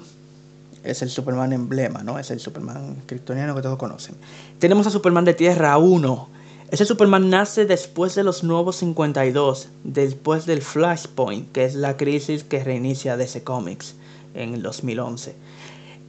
[0.84, 2.20] es el Superman emblema, ¿no?
[2.20, 4.16] Es el Superman kryptoniano que todos conocen.
[4.60, 6.30] Tenemos a Superman de Tierra 1,
[6.72, 12.44] ese Superman nace después de los nuevos 52, después del Flashpoint, que es la crisis
[12.44, 13.96] que reinicia DC Comics
[14.36, 15.36] en el 2011.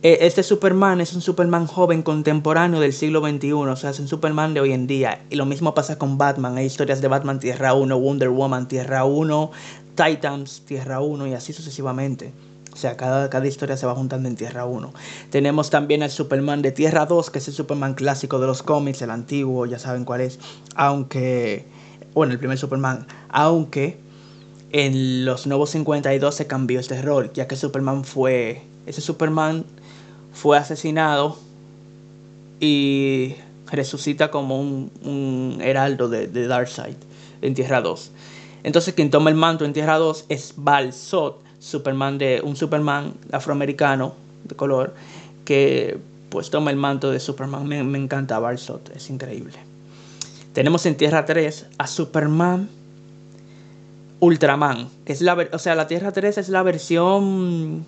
[0.03, 4.09] E, este Superman es un Superman joven contemporáneo del siglo XXI, o sea, es un
[4.09, 5.23] Superman de hoy en día.
[5.31, 6.57] Y lo mismo pasa con Batman.
[6.57, 9.51] Hay historias de Batman Tierra 1, Wonder Woman Tierra 1,
[9.95, 12.33] Titans Tierra 1 y así sucesivamente.
[12.73, 14.93] O sea, cada, cada historia se va juntando en Tierra 1.
[15.31, 19.03] Tenemos también al Superman de Tierra 2, que es el Superman clásico de los cómics,
[19.03, 20.39] el antiguo, ya saben cuál es.
[20.77, 21.67] Aunque,
[22.15, 23.99] bueno, el primer Superman, aunque
[24.73, 29.65] en los nuevos 52 se cambió este rol, ya que Superman fue, ese Superman
[30.33, 31.37] fue asesinado
[32.61, 33.35] y
[33.71, 36.97] resucita como un, un heraldo de, de Darkseid
[37.43, 38.13] en Tierra 2.
[38.63, 44.15] Entonces quien toma el manto en Tierra 2 es Balzot, Superman de un Superman afroamericano
[44.45, 44.95] de color
[45.45, 45.99] que
[46.31, 47.67] pues toma el manto de Superman.
[47.67, 49.59] Me, me encanta Barsot, es increíble.
[50.53, 52.69] Tenemos en Tierra 3 a Superman
[54.21, 57.87] Ultraman, que es la, o sea, la Tierra 3 es la versión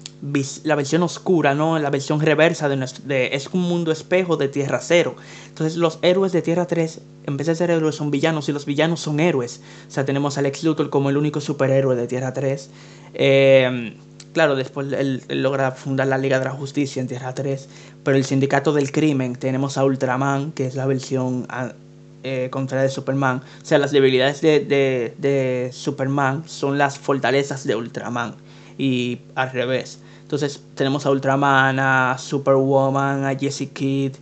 [0.65, 1.79] la versión oscura, ¿no?
[1.79, 5.15] La versión reversa de, nuestro, de es un mundo espejo de Tierra 0.
[5.49, 8.65] Entonces, los héroes de Tierra 3 en vez de ser héroes son villanos y los
[8.65, 9.61] villanos son héroes.
[9.87, 12.71] O sea, tenemos a Lex Luthor como el único superhéroe de Tierra 3.
[13.13, 13.95] Eh,
[14.33, 17.69] claro, después él, logra fundar la Liga de la Justicia en Tierra 3,
[18.05, 21.47] pero el Sindicato del Crimen tenemos a Ultraman, que es la versión
[22.25, 23.43] eh, contra de Superman.
[23.63, 28.35] O sea, las debilidades de, Superman son las fortalezas de Ultraman
[28.79, 29.99] y al revés.
[30.23, 34.13] Entonces tenemos a Ultraman, a Superwoman, a Jessie Kid,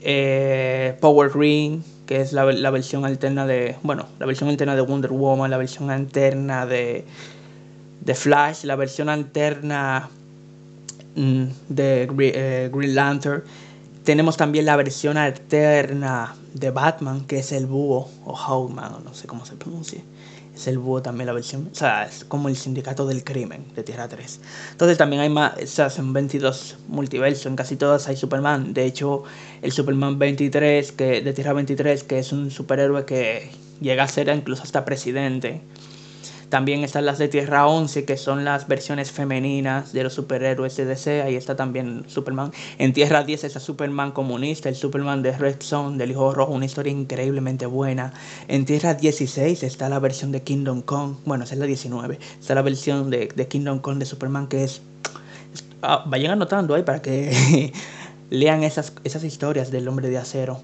[0.00, 4.82] eh, Power Ring, que es la, la, versión alterna de, bueno, la versión alterna de
[4.82, 7.04] Wonder Woman, la versión alterna de,
[8.00, 10.08] de Flash, la versión alterna
[11.16, 13.42] mm, de eh, Green Lantern.
[14.04, 19.14] Tenemos también la versión alterna de Batman, que es el búho, o Hawkman, o no
[19.14, 20.00] sé cómo se pronuncia.
[20.54, 23.82] Es el búho también la versión, o sea, es como el sindicato del crimen de
[23.82, 24.40] Tierra 3.
[24.72, 28.74] Entonces también hay más, o sea, son 22 multiversos, en casi todas hay Superman.
[28.74, 29.24] De hecho,
[29.62, 34.28] el Superman 23, que, de Tierra 23, que es un superhéroe que llega a ser
[34.28, 35.62] incluso hasta presidente
[36.52, 40.84] también están las de Tierra 11, que son las versiones femeninas de los superhéroes de
[40.84, 41.22] DC.
[41.22, 42.52] Ahí está también Superman.
[42.76, 46.66] En Tierra 10 está Superman comunista, el Superman de Red Son, del Hijo Rojo, una
[46.66, 48.12] historia increíblemente buena.
[48.48, 52.18] En Tierra 16 está la versión de Kingdom Come, bueno, esa es la 19.
[52.38, 54.82] Está la versión de, Kingdom Come de Superman que es...
[55.80, 57.72] Ah, vayan anotando ahí para que
[58.28, 60.60] lean esas, esas historias del hombre de acero.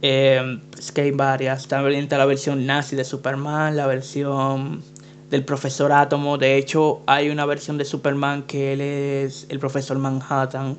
[0.00, 1.66] Es que hay varias.
[1.66, 4.82] También está la versión nazi de Superman, la versión
[5.30, 6.38] del profesor Átomo.
[6.38, 10.78] De hecho, hay una versión de Superman que él es el profesor Manhattan.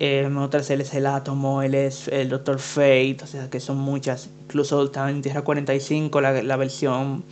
[0.00, 3.78] Eh, otras él es el átomo, él es el Doctor Fate, o sea que son
[3.78, 4.28] muchas.
[4.42, 7.24] Incluso está en Tierra 45 la, la versión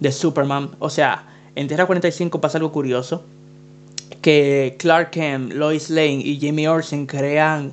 [0.00, 0.70] de Superman.
[0.78, 3.24] O sea, en Tierra 45 pasa algo curioso.
[4.22, 7.72] Que Clark Kent, Lois Lane y Jimmy Olsen crean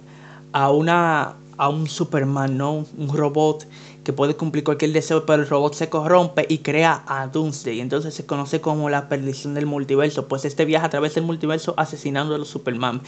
[0.54, 2.86] a una a un Superman, ¿no?
[2.98, 3.68] Un robot
[4.04, 7.82] que puede cumplir cualquier deseo, pero el robot se corrompe y crea a Doomsday.
[7.82, 10.28] Entonces se conoce como la perdición del multiverso.
[10.28, 13.02] Pues este viaja a través del multiverso asesinando a los Superman.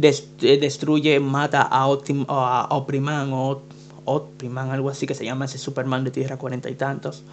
[0.00, 3.62] Eh, destruye, mata a, Optim a Opriman o
[4.04, 7.24] Optiman, algo así que se llama ese Superman de Tierra cuarenta y tantos.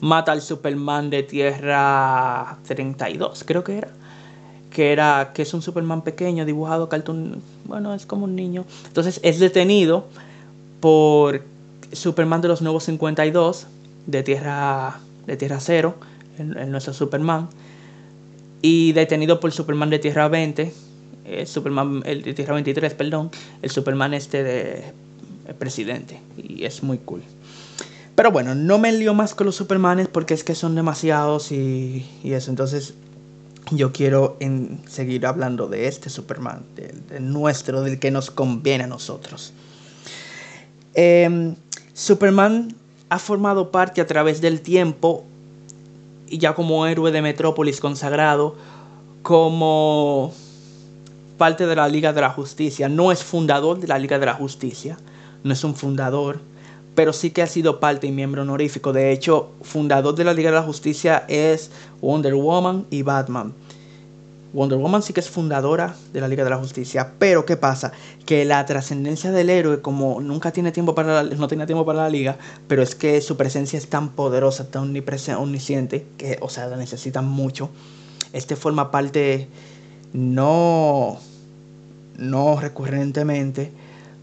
[0.00, 3.92] Mata al Superman de Tierra 32, creo que era
[4.70, 8.64] que era que es un Superman pequeño dibujado cartoon, bueno, es como un niño.
[8.86, 10.06] Entonces es detenido
[10.80, 11.42] por
[11.92, 13.66] Superman de los nuevos 52
[14.06, 15.96] de Tierra de Tierra Cero,
[16.38, 17.48] el, nuestro Superman
[18.62, 20.72] y detenido por Superman de Tierra 20,
[21.24, 23.30] el Superman el de Tierra 23, perdón,
[23.62, 24.84] el Superman este de
[25.58, 27.22] presidente y es muy cool.
[28.14, 32.06] Pero bueno, no me lío más con los Supermanes porque es que son demasiados y,
[32.22, 32.50] y eso.
[32.50, 32.94] Entonces
[33.70, 38.86] yo quiero en seguir hablando de este Superman, de, nuestro, del que nos conviene a
[38.86, 39.52] nosotros.
[40.94, 41.54] Em,
[41.92, 42.74] Superman
[43.08, 45.24] ha formado parte a través del tiempo,
[46.28, 48.56] y ya como héroe de Metrópolis consagrado,
[49.22, 50.32] como
[51.38, 52.88] parte de la Liga de la Justicia.
[52.88, 54.98] No es fundador de la Liga de la Justicia,
[55.42, 56.40] no es un fundador,
[56.94, 58.92] pero sí que ha sido parte y miembro honorífico.
[58.92, 63.54] De hecho, fundador de la Liga de la Justicia es Wonder Woman y Batman.
[64.52, 67.92] Wonder Woman sí que es fundadora de la Liga de la Justicia, pero ¿qué pasa?
[68.26, 72.00] Que la trascendencia del héroe, como nunca tiene tiempo para la, no tiene tiempo para
[72.00, 74.92] la Liga, pero es que su presencia es tan poderosa, tan
[75.38, 77.70] omnisciente, que, o sea, la necesitan mucho.
[78.32, 79.48] Este forma parte
[80.12, 81.18] no,
[82.16, 83.70] no recurrentemente,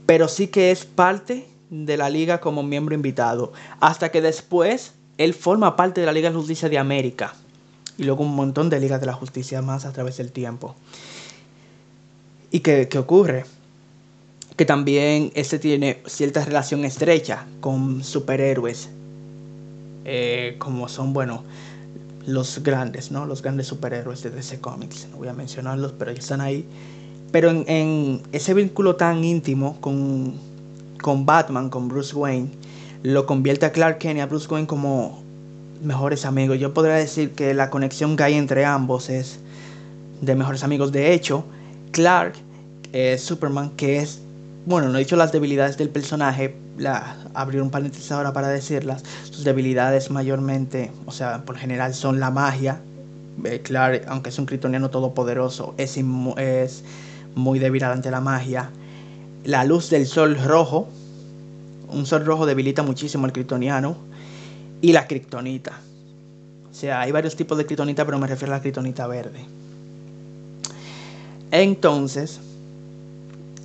[0.05, 5.33] pero sí que es parte de la liga como miembro invitado, hasta que después él
[5.33, 7.33] forma parte de la Liga de Justicia de América
[7.97, 10.75] y luego un montón de ligas de la justicia más a través del tiempo.
[12.51, 13.45] ¿Y qué, ocurre?
[14.55, 18.89] Que también este tiene cierta relación estrecha con superhéroes,
[20.05, 21.43] eh, como son, bueno,
[22.25, 23.25] los grandes, ¿no?
[23.25, 25.07] Los grandes superhéroes de DC Comics.
[25.11, 26.65] No voy a mencionarlos, pero ellos están ahí.
[27.31, 30.35] Pero en, en ese vínculo tan íntimo con
[31.01, 32.49] con Batman, con Bruce Wayne,
[33.03, 35.23] lo convierte a Clark Kent y a Bruce Wayne como
[35.83, 36.59] mejores amigos.
[36.59, 39.39] Yo podría decir que la conexión que hay entre ambos es
[40.21, 40.91] de mejores amigos.
[40.91, 41.45] De hecho,
[41.91, 42.33] Clark
[42.93, 44.19] es Superman, que es,
[44.65, 49.03] bueno, no he dicho las debilidades del personaje, la, abrir un paréntesis ahora para decirlas.
[49.23, 52.79] Sus debilidades mayormente, o sea, por general son la magia.
[53.43, 55.97] Eh, Clark, aunque es un kryptoniano todopoderoso, es,
[56.37, 56.83] es
[57.35, 58.71] muy débil ante la magia
[59.47, 60.89] la luz del sol rojo.
[61.87, 63.95] Un sol rojo debilita muchísimo al kryptoniano.
[64.81, 65.79] Y la kriptonita.
[66.69, 69.39] O sea, hay varios tipos de kriptonita, pero me refiero a la kriptonita verde.
[71.49, 72.41] Entonces,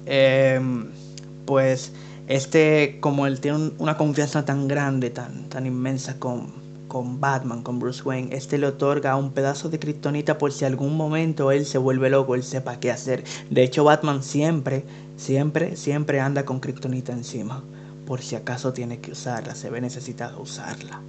[0.07, 0.87] em,
[1.47, 1.93] pues
[2.29, 6.62] este, como él tiene una confianza tan grande, tan, tan inmensa con,
[6.93, 10.95] con Batman, con Bruce Wayne, este le otorga un pedazo de kriptonita por si algún
[10.95, 13.25] momento él se vuelve loco, él sepa qué hacer.
[13.49, 14.85] De hecho, Batman siempre
[15.23, 17.63] Siempre, siempre anda con kriptonita encima,
[18.09, 21.01] por si acaso tiene que usarla, se ve necesitado usarla.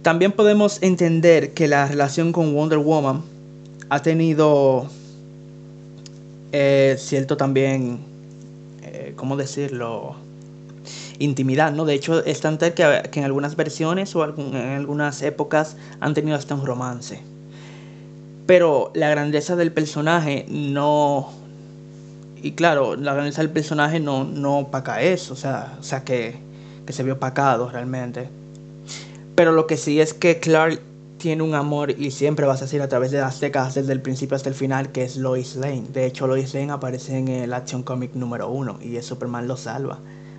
[0.00, 3.22] También podemos entender que la relación con Wonder Woman
[3.90, 4.88] ha tenido
[6.52, 7.98] eh, cierto también,
[8.84, 10.16] eh, ¿cómo decirlo?
[11.20, 11.84] Intimidad, ¿no?
[11.84, 16.36] De hecho, es tan que, que en algunas versiones o en algunas épocas han tenido
[16.36, 17.22] hasta un romance.
[18.46, 21.30] Pero la grandeza del personaje no...
[22.42, 26.36] Y claro, la grandeza del personaje no, no opaca eso, o sea, o sea que,
[26.86, 28.28] que se vio opacado realmente.
[29.36, 30.80] Pero lo que sí es que Clark
[31.20, 34.00] tiene un amor y siempre vas a decir a través de las décadas, desde el
[34.00, 35.84] principio hasta el final, que es Lois Lane.
[35.92, 39.98] De hecho, Lois Lane aparece en el Action Comic número uno y Superman lo salva,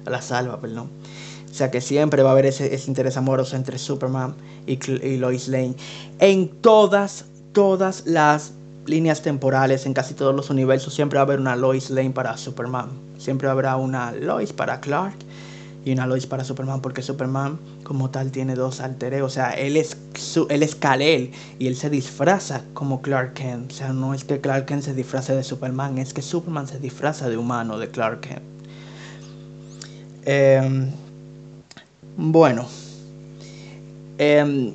[0.09, 0.89] la salva, perdón.
[1.49, 4.35] O sea que siempre va a haber ese, interés amoroso entre Superman
[4.65, 4.77] y,
[5.17, 5.75] Lois Lane.
[6.19, 8.53] En todas, todas las
[8.85, 12.37] líneas temporales, en casi todos los universos, siempre va a haber una Lois Lane para
[12.37, 12.89] Superman.
[13.17, 15.17] Siempre habrá una Lois para Clark
[15.83, 19.75] y una Lois para Superman, porque Superman como tal tiene dos alter O sea, él
[19.75, 19.97] es,
[20.49, 23.73] él es Kal-El y él se disfraza como Clark Kent.
[23.73, 26.79] O sea, no es que Clark Kent se disfrace de Superman, es que Superman se
[26.79, 28.50] disfraza de humano, de Clark Kent.
[30.25, 30.91] Em,
[32.17, 32.67] bueno,
[34.17, 34.73] em,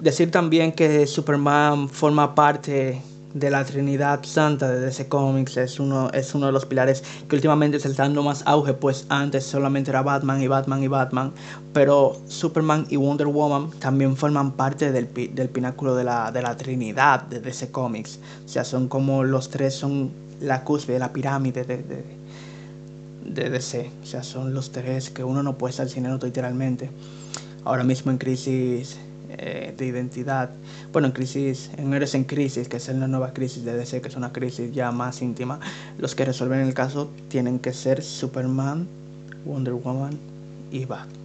[0.00, 3.02] decir también que Superman forma parte
[3.34, 7.36] de la Trinidad Santa de DC Comics es uno, es uno de los pilares que
[7.36, 11.32] últimamente está dando más auge, pues antes solamente era Batman y Batman y Batman,
[11.74, 16.56] pero Superman y Wonder Woman también forman parte del, del pináculo de la, de la
[16.56, 18.18] Trinidad de DC Comics.
[18.46, 22.04] O sea, son como los tres, son la cúspide, la pirámide de, de,
[23.28, 23.90] de DC.
[24.02, 26.90] O sea, son los tres que uno no puede estar sin otro literalmente.
[27.64, 28.98] Ahora mismo en crisis
[29.28, 30.50] eh, de identidad.
[30.92, 34.08] Bueno, en crisis, en Héroes en Crisis, que es la nueva crisis de DC, que
[34.08, 35.58] es una crisis ya más íntima,
[35.98, 38.86] los que resuelven el caso tienen que ser Superman,
[39.44, 40.18] Wonder Woman
[40.70, 41.16] y Batman.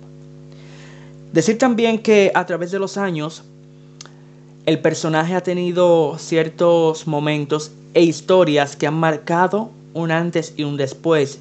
[1.32, 3.44] Decir también que a través de los años,
[4.66, 10.76] el personaje ha tenido ciertos momentos e historias que han marcado un antes y un
[10.76, 11.40] después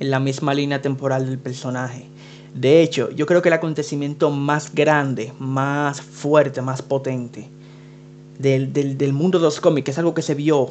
[0.00, 2.06] en la misma línea temporal del personaje.
[2.54, 7.48] De hecho, yo creo que el acontecimiento más grande, más fuerte, más potente
[8.38, 10.70] del, mundo de los cómics, que es algo que se vio,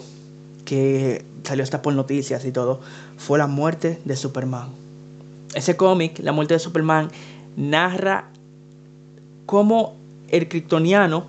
[0.65, 2.81] que salió hasta por noticias y todo,
[3.17, 4.69] fue la muerte de Superman.
[5.53, 7.09] Ese cómic, La muerte de Superman,
[7.55, 8.29] narra
[9.45, 9.95] cómo
[10.27, 11.25] el kryptoniano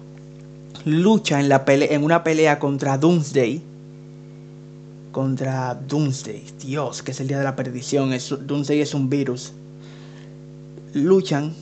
[0.85, 3.63] lucha en, la en una pelea contra Doomsday.
[5.13, 8.13] Contra Doomsday, Dios, que es el día de la perdición.
[8.13, 9.53] Es, Doomsday es un virus
[10.95, 11.55] luchan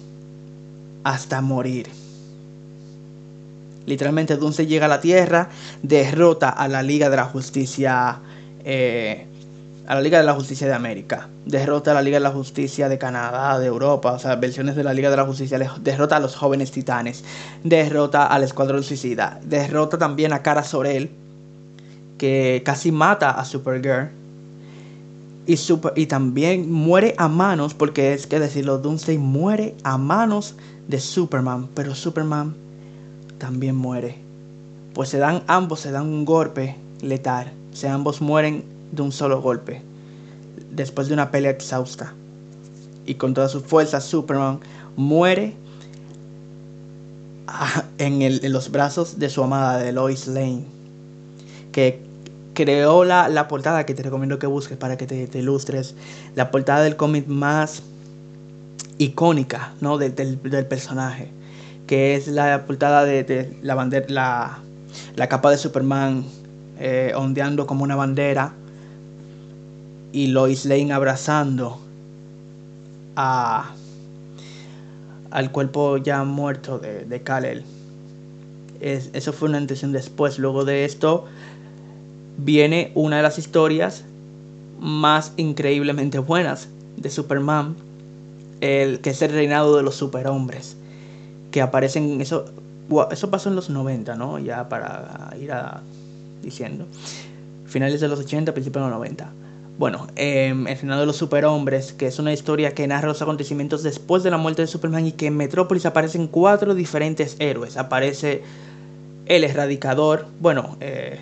[1.05, 1.89] hasta morir.
[3.87, 5.49] Literalmente Dunce llega a la Tierra,
[5.83, 8.19] derrota a la Liga de la Justicia,
[8.65, 9.27] eh,
[9.87, 12.91] a la Liga de la Justicia de América, derrota a la Liga de la Justicia
[12.91, 16.21] de Canadá, de Europa, o sea, versiones de la Liga de la Justicia, derrota a
[16.21, 17.25] los jóvenes titanes,
[17.65, 21.11] derrota al Escuadrón Suicida, derrota también a Cara Sorel,
[22.19, 24.11] que casi mata a Supergirl,
[25.97, 30.57] y, también muere a manos, porque es que decirlo, Doomsday muere a manos
[30.89, 32.55] de Superman, pero Superman
[33.39, 34.17] también muere.
[34.93, 37.51] Pues se dan, ambos se dan un golpe letal,
[37.89, 38.63] ambos mueren
[38.93, 39.81] de un solo golpe,
[40.71, 42.13] después de una pelea exhausta.
[43.07, 44.61] Y con toda su fuerza, Superman
[44.97, 45.55] muere
[47.97, 50.67] en, en los brazos de su amada, de Lois Lane,
[51.73, 52.08] que
[52.59, 55.95] creó la, portada que te recomiendo que busques para que te, ilustres.
[56.35, 57.85] La portada del cómic más
[58.99, 59.97] icónica ¿no?
[59.97, 60.13] del,
[60.67, 61.31] personaje.
[61.87, 64.59] Que es la portada de, la, bandera, la,
[65.15, 66.25] la, capa de Superman
[66.81, 68.55] eh, ondeando como una bandera.
[70.11, 71.79] Y Lois Lane abrazando
[73.15, 73.71] a,
[75.31, 77.63] al cuerpo ya muerto de, de Kal-El.
[78.81, 80.41] eso fue una intención después.
[80.41, 81.27] Luego de esto,
[82.39, 84.05] viene una de las historias
[84.81, 87.77] más increíblemente buenas de Superman,
[88.61, 90.77] el que es el reinado de los superhombres,
[91.51, 92.47] que aparecen eso
[93.11, 94.39] eso pasó en los 90, ¿no?
[94.39, 95.83] Ya para ir a,
[96.43, 96.87] diciendo
[97.67, 99.31] finales de los 80, principios de los 90.
[99.79, 103.83] Bueno, em, el reinado de los superhombres, que es una historia que narra los acontecimientos
[103.83, 107.77] después de la muerte de Superman y que en Metrópolis aparecen cuatro diferentes héroes.
[107.77, 108.43] Aparece
[109.27, 111.21] el erradicador, bueno, eh,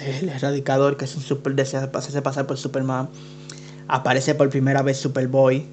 [0.00, 3.08] el erradicador, que es un super desea hacerse pasar por Superman.
[3.88, 5.66] Aparece por primera vez Superboy.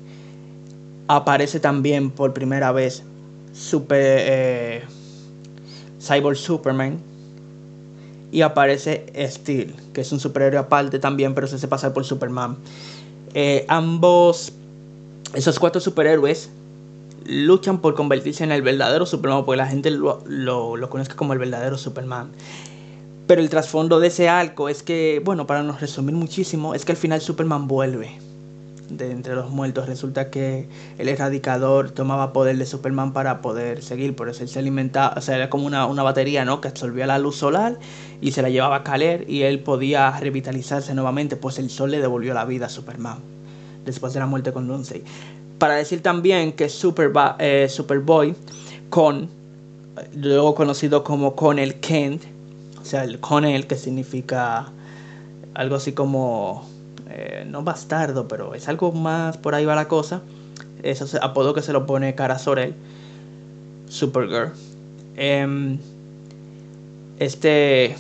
[1.07, 3.03] Aparece también por primera vez
[3.53, 4.84] Super eh,
[6.01, 6.99] Cyborg Superman.
[8.32, 12.57] Y aparece Steel, que es un superhéroe aparte también, pero se hace pasar por Superman.
[13.34, 14.53] Eh, ambos,
[15.34, 16.49] esos cuatro superhéroes,
[17.26, 21.34] luchan por convertirse en el verdadero Superman, porque la gente lo, lo, lo conoce como
[21.34, 22.32] el verdadero Superman.
[23.32, 26.91] Pero el trasfondo de ese arco es que, bueno, para nos resumir muchísimo, es que
[26.91, 28.19] al final Superman vuelve.
[28.89, 29.88] de entre los muertos.
[29.88, 30.67] Resulta que
[30.97, 35.21] el erradicador tomaba poder de Superman para poder seguir, por eso él se alimentaba, o
[35.21, 36.59] sea, era como una, una batería, ¿no?
[36.59, 37.79] Que absorbía la luz solar
[38.19, 42.01] y se la llevaba a caler y él podía revitalizarse nuevamente, pues el sol le
[42.01, 43.19] devolvió la vida a Superman
[43.86, 45.03] después de la muerte con Doomsday.
[45.57, 48.36] Para decir también que eh, Superboy
[48.89, 49.29] con,
[50.17, 52.23] luego conocido como Connell Kent,
[52.82, 54.71] o sea, el Connell que significa
[55.53, 56.67] algo así como,
[57.09, 60.21] eh, no bastardo, pero es algo más, por ahí va la cosa.
[60.84, 62.73] Eso es apodo que se lo pone Cara Sorel,
[63.88, 64.53] Supergirl.
[65.15, 65.77] Em,
[67.19, 67.95] este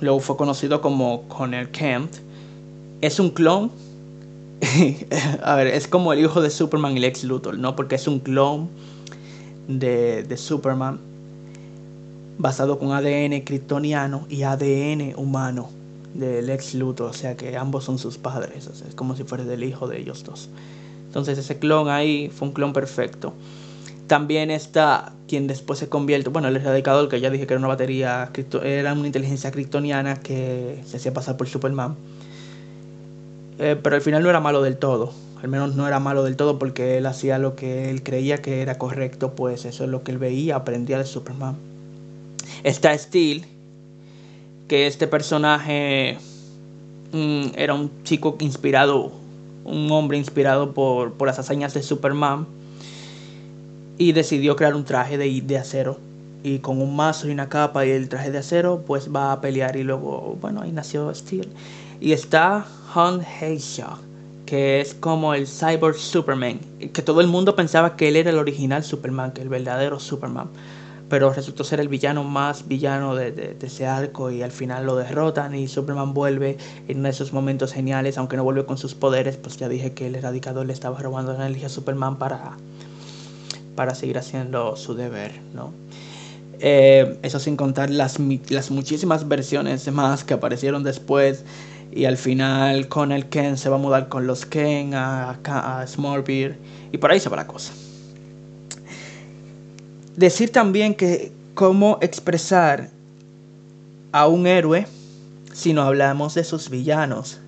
[0.00, 2.16] luego fue conocido como Connell Kent.
[3.00, 3.70] Es un clon
[5.42, 7.76] a ver, es como el hijo de Superman y Lex Luthor, ¿no?
[7.76, 8.68] Porque es un clon
[9.68, 10.98] de, de Superman
[12.38, 15.70] basado con ADN kryptoniano y ADN humano
[16.14, 19.64] de Lex Luthor, o sea que ambos son sus padres, es como si fuera del
[19.64, 20.48] hijo de ellos dos.
[21.06, 23.32] Entonces ese clon ahí fue un clon perfecto.
[24.06, 27.68] También está quien después se convierte, bueno, el erradicador que ya dije que era una
[27.68, 28.30] batería,
[28.62, 31.96] era una inteligencia kryptoniana que se hacía pasar por Superman
[33.58, 35.12] eh, pero al final no era malo del todo.
[35.42, 38.62] Al menos no era malo del todo porque él hacía lo que él creía que
[38.62, 41.56] era correcto, pues eso es lo que él veía, aprendía de Superman.
[42.66, 43.44] Está Steel,
[44.66, 46.18] que este personaje
[47.12, 49.12] mm, era un chico inspirado,
[49.64, 52.48] un hombre inspirado por, por, las hazañas de Superman
[53.98, 56.00] y decidió crear un traje de, de acero.
[56.42, 59.40] Y con un mazo y una capa y el traje de acero, pues va a
[59.40, 61.48] pelear y luego, bueno, ahí nació Steel.
[62.00, 63.96] Y está Han Heisha,
[64.44, 66.58] que es como el Cyborg Superman,
[66.92, 70.48] que todo el mundo pensaba que él era el original Superman, que el verdadero Superman,
[71.08, 75.54] pero resultó ser el villano más villano de, ese arco y al final lo derrotan
[75.54, 76.56] y Superman vuelve
[76.88, 79.92] en uno de esos momentos geniales, aunque no vuelve con sus poderes, pues ya dije
[79.92, 82.56] que el erradicador le estaba robando la energía a Superman para,
[83.74, 85.72] para seguir haciendo su deber, ¿no?
[86.58, 91.44] Eh, eso sin contar las, las muchísimas versiones más que aparecieron después
[91.96, 95.86] y al final con el Ken se va a mudar con los Ken a, a,
[95.86, 96.56] Smallville.
[96.92, 97.72] Y por ahí se va la cosa.
[100.16, 102.88] Decir también que cómo expresar
[104.12, 104.86] a un héroe
[105.52, 107.38] si no hablamos de sus villanos.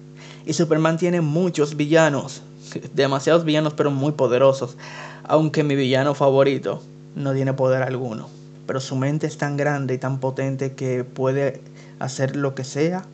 [0.44, 2.42] Y Superman tiene muchos villanos.
[2.94, 4.76] Demasiados villanos pero muy poderosos.
[5.24, 6.82] Aunque mi villano favorito
[7.14, 8.28] no tiene poder alguno.
[8.66, 11.62] Pero su mente es tan grande y tan potente que puede
[11.98, 13.04] hacer lo que sea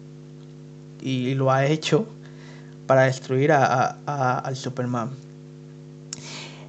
[1.01, 2.07] y lo ha hecho
[2.89, 5.11] para destruir a, al Superman.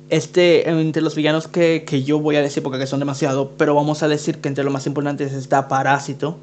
[0.10, 4.08] Este, entre los villanos que, yo voy a decir porque son demasiados, pero vamos a
[4.08, 6.38] decir que entre los más importantes está Parásito,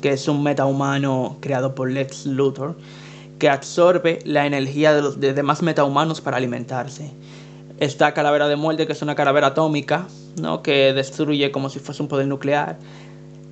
[0.00, 2.76] que es un metahumano creado por Lex Luthor,
[3.38, 7.12] que absorbe la energía de los demás metahumanos para alimentarse.
[7.78, 10.06] Está Calavera de Muerte, que es una calavera atómica,
[10.40, 10.62] ¿no?
[10.62, 12.78] que destruye como si fuese un poder nuclear.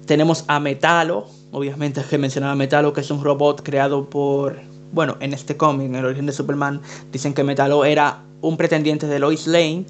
[0.06, 4.60] Tenemos a Metalo, obviamente es que mencionaba Metalo, que es un robot creado por,
[4.92, 6.80] bueno, en este cómic, en el origen de Superman,
[7.10, 9.84] dicen que Metalo era un pretendiente de Lois Lane,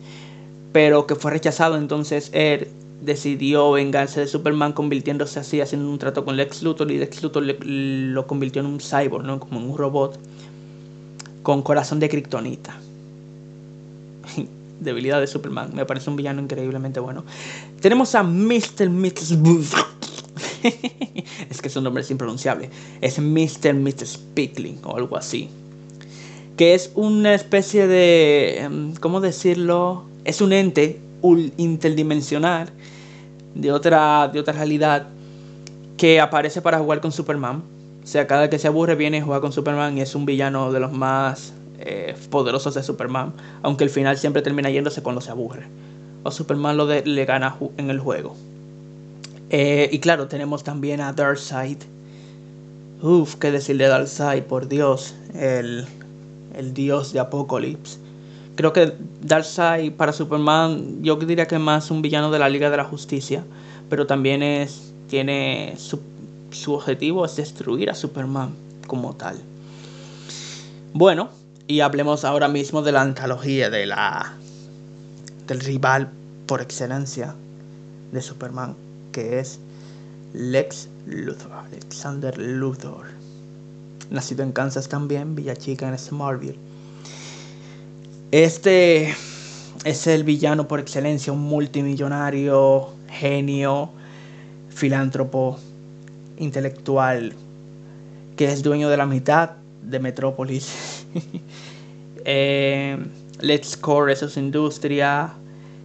[0.72, 2.68] pero que fue rechazado, entonces él
[3.02, 7.42] decidió vengarse de Superman convirtiéndose así, haciendo un trato con Lex Luthor y Lex Luthor
[7.42, 9.40] lo convirtió en un cyborg, ¿no?
[9.40, 10.18] Como en un robot
[11.42, 12.76] con corazón de kriptonita.
[14.80, 17.24] Debilidad de Superman, me parece un villano increíblemente bueno.
[17.80, 18.88] Tenemos a Mr.
[18.88, 19.36] Mix
[21.50, 22.70] es que su nombre es impronunciable.
[23.00, 23.74] Es Mr.
[23.74, 24.06] Mr.
[24.06, 25.48] Speakling o algo así.
[26.56, 28.58] Que es una especie de.
[28.60, 30.04] Em, ¿Cómo decirlo?
[30.24, 31.00] Es un ente
[31.56, 32.70] interdimensional
[33.54, 35.06] de otra, de otra realidad
[35.96, 37.62] que aparece para jugar con Superman.
[38.02, 40.72] O sea, cada que se aburre viene y juega con Superman y es un villano
[40.72, 43.32] de los más eh, poderosos de Superman.
[43.62, 45.66] Aunque al final siempre termina yéndose cuando se aburre.
[46.24, 48.36] O Superman lo le gana en el juego.
[49.54, 51.76] Eh, y claro, tenemos también a Darkseid.
[53.02, 55.14] Uf, qué decir de Darkseid, por Dios.
[55.34, 55.84] El,
[56.56, 57.98] el dios de Apocalypse.
[58.56, 62.70] Creo que Darkseid para Superman, yo diría que es más un villano de la Liga
[62.70, 63.44] de la Justicia.
[63.90, 64.94] Pero también es.
[65.08, 65.74] tiene.
[65.76, 66.00] su,
[66.50, 68.54] su objetivo es destruir a Superman
[68.86, 69.38] como tal.
[70.94, 71.28] Bueno,
[71.66, 74.32] y hablemos ahora mismo de la antología de la.
[75.46, 76.08] del rival
[76.46, 77.34] por excelencia
[78.12, 78.76] de Superman
[79.12, 79.58] que es
[80.32, 83.06] Lex Luthor, Alexander Luthor.
[84.10, 86.58] Nacido en Kansas también, Villa Chica en Smallville.
[88.30, 89.14] Este
[89.84, 93.90] es el villano por excelencia, un multimillonario, genio,
[94.70, 95.58] filántropo,
[96.38, 97.34] intelectual,
[98.36, 99.50] que es dueño de la mitad
[99.82, 101.06] de Metrópolis.
[102.24, 102.96] Eh,
[103.40, 105.34] Let's Core es industria.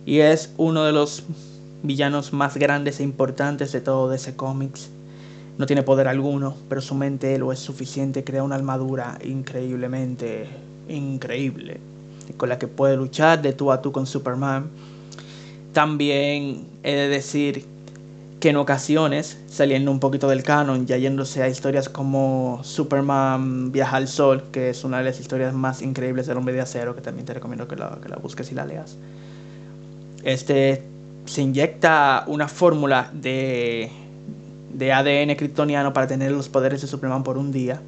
[0.05, 1.23] Y es uno de los
[1.83, 4.89] villanos más grandes e importantes de todo ese cómics.
[5.57, 10.47] No tiene poder alguno, pero su mente lo es suficiente, crea una armadura increíblemente
[10.87, 11.79] increíble,
[12.37, 14.69] con la que puede luchar de tú a tú con Superman.
[15.73, 17.65] También he de decir
[18.39, 23.97] que en ocasiones, saliendo un poquito del canon, ya yéndose a historias como Superman Viaja
[23.97, 27.01] al Sol, que es una de las historias más increíbles del hombre de acero, que
[27.01, 28.95] también te recomiendo que la, que la busques y la leas.
[30.23, 30.83] Este
[31.27, 33.91] se inyecta una fórmula de,
[34.73, 37.81] de ADN kryptoniano para tener los poderes de Superman por un día.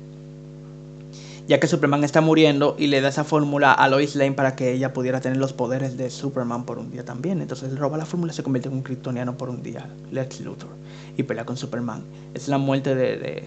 [1.48, 4.72] Ya que Superman está muriendo y le da esa fórmula a Lois Lane para que
[4.72, 7.42] ella pudiera tener los poderes de Superman por un día también.
[7.42, 10.70] Entonces roba la fórmula y se convierte en un kryptoniano por un día, Lex Luthor,
[11.18, 12.04] y pelea con Superman.
[12.36, 13.44] Es la muerte de, de,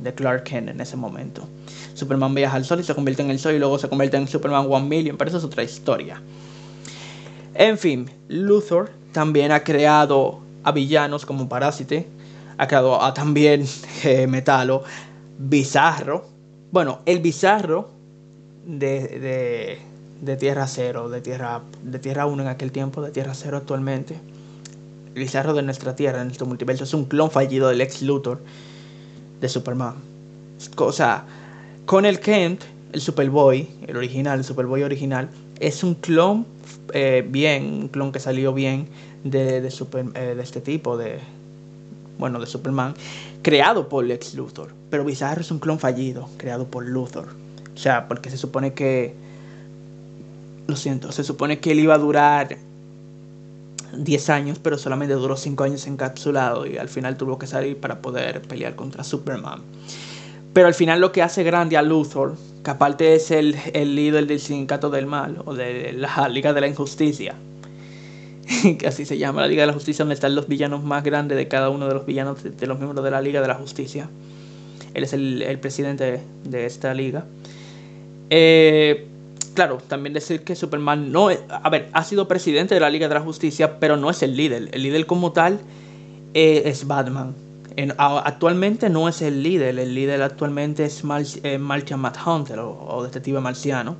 [0.00, 1.48] de Clark Kent en ese momento.
[1.94, 4.28] Superman viaja al sol y se convierte en el sol y luego se convierte en
[4.28, 6.20] Superman One Million, pero eso es otra historia.
[7.54, 12.06] En fin, Luthor también ha creado a villanos como Parásite,
[12.58, 13.64] ha creado a también
[14.04, 14.82] eh, Metalo,
[15.38, 16.26] Bizarro.
[16.72, 17.90] Bueno, el Bizarro
[18.66, 19.78] de,
[20.20, 24.18] de, Tierra Cero, de Tierra, de Tierra 1 en aquel tiempo, de Tierra Cero actualmente.
[25.14, 28.40] El Bizarro de nuestra Tierra, de nuestro multiverso, es un clon fallido del ex Luthor
[29.40, 29.94] de Superman.
[30.76, 31.24] O sea,
[31.86, 35.28] con el Kent, el Superboy, el original, el Superboy original,
[35.60, 36.46] es un clon
[36.92, 38.88] eh, bien, un clon que salió bien
[39.24, 41.18] de, de, eh, de este tipo, de,
[42.18, 42.94] bueno, de Superman,
[43.42, 44.72] creado por Lex Luthor.
[44.90, 47.28] Pero Bizarro es un clon fallido, creado por Luthor.
[47.74, 49.14] O sea, porque se supone que,
[50.66, 52.56] lo siento, se supone que él iba a durar
[53.96, 58.00] 10 años, pero solamente duró 5 años encapsulado y al final tuvo que salir para
[58.00, 59.62] poder pelear contra Superman.
[60.54, 64.40] Pero al final lo que hace grande a Luthor que aparte es el, líder del
[64.40, 67.34] sindicato del mal o de la Liga de la Injusticia,
[68.78, 71.36] que así se llama la Liga de la Justicia, donde están los villanos más grandes
[71.36, 74.08] de cada uno de los villanos de, los miembros de la Liga de la Justicia.
[74.94, 77.26] Él es el, presidente de, esta liga.
[78.30, 79.08] Eh,
[79.52, 83.08] claro, también decir que Superman no es, a ver, ha sido presidente de la Liga
[83.08, 84.70] de la Justicia, pero no es el líder.
[84.72, 85.60] El líder como tal
[86.32, 87.34] eh, es Batman
[87.98, 93.40] actualmente no es el líder, el líder actualmente es Mar eh, Martian Hunter o, detective
[93.40, 93.96] marciano.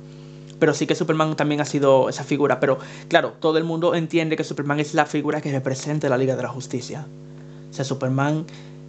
[0.57, 2.59] Pero sí que Superman también ha sido esa figura.
[2.61, 6.35] Pero claro, todo el mundo entiende que Superman es la figura que representa la Liga
[6.37, 7.05] de la Justicia.
[7.69, 8.45] O sea, Superman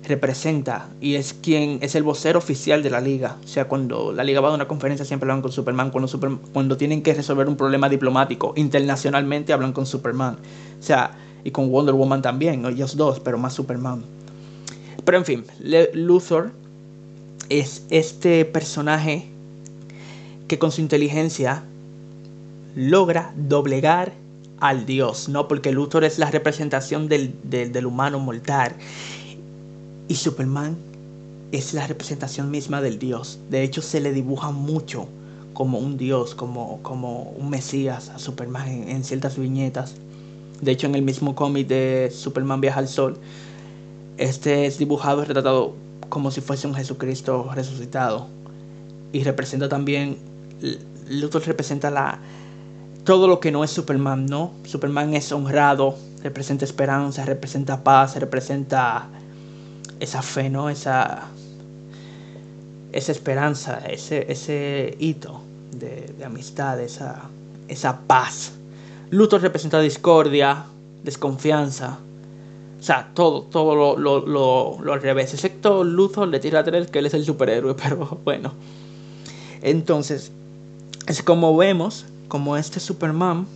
[0.07, 3.37] representa y es quien es el vocero oficial de la liga.
[3.43, 5.91] O sea, cuando la liga va a una conferencia siempre hablan con Superman.
[5.91, 10.37] Cuando, cuando tienen que resolver un problema diplomático internacionalmente hablan con Superman.
[10.79, 11.11] O sea,
[11.43, 14.16] y con Wonder Woman también, ellos dos, pero más Superman.
[15.07, 15.45] Pero en fin,
[15.95, 16.51] Luthor
[17.49, 19.29] es este personaje
[20.49, 21.63] que con su inteligencia
[22.75, 24.13] logra doblegar
[24.59, 25.47] al dios, ¿no?
[25.47, 28.75] Porque Luthor es la representación del, del, humano mortal
[30.09, 30.77] y Superman
[31.53, 33.39] es la representación misma del dios.
[33.49, 35.07] De hecho, se le dibuja mucho
[35.53, 39.95] como un dios, como, como un mesías a Superman en, en ciertas viñetas.
[40.61, 43.17] De hecho, en el mismo cómic de Superman Viaja al Sol,
[44.19, 45.75] este es dibujado y retratado
[46.09, 48.29] como si fuese un Jesucristo resucitado.
[49.13, 50.19] Y representa también,
[51.09, 52.19] Luthor representa la,
[53.05, 54.53] todo lo que no es Superman, ¿no?
[54.65, 59.09] Superman es honrado, representa esperanza, representa paz, representa
[60.01, 60.69] esa fe, ¿no?
[60.71, 61.23] Esa,
[62.93, 65.41] esa esperanza, ese, ese hito
[65.73, 67.23] de, de amistad, esa,
[67.69, 68.53] esa paz.
[69.11, 70.65] Luthor representa discordia,
[71.05, 71.99] desconfianza,
[72.87, 75.35] sea, todo, todo lo, lo, lo, al revés.
[75.35, 78.53] Excepto Luthor le tira tres que él es el superhéroe, pero bueno.
[79.61, 80.31] Entonces,
[81.09, 83.47] es como vemos, como este Superman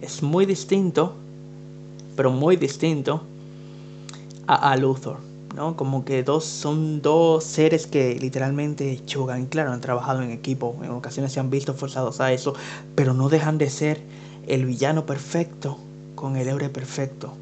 [0.00, 1.14] es muy distinto,
[2.16, 3.22] pero muy distinto
[4.46, 5.18] a, a Luthor.
[5.54, 5.76] ¿no?
[5.76, 9.46] Como que dos son dos seres que literalmente chocan.
[9.46, 12.54] Claro, han trabajado en equipo, en ocasiones se han visto forzados a eso,
[12.94, 14.00] pero no dejan de ser
[14.46, 15.78] el villano perfecto
[16.14, 17.34] con el héroe perfecto.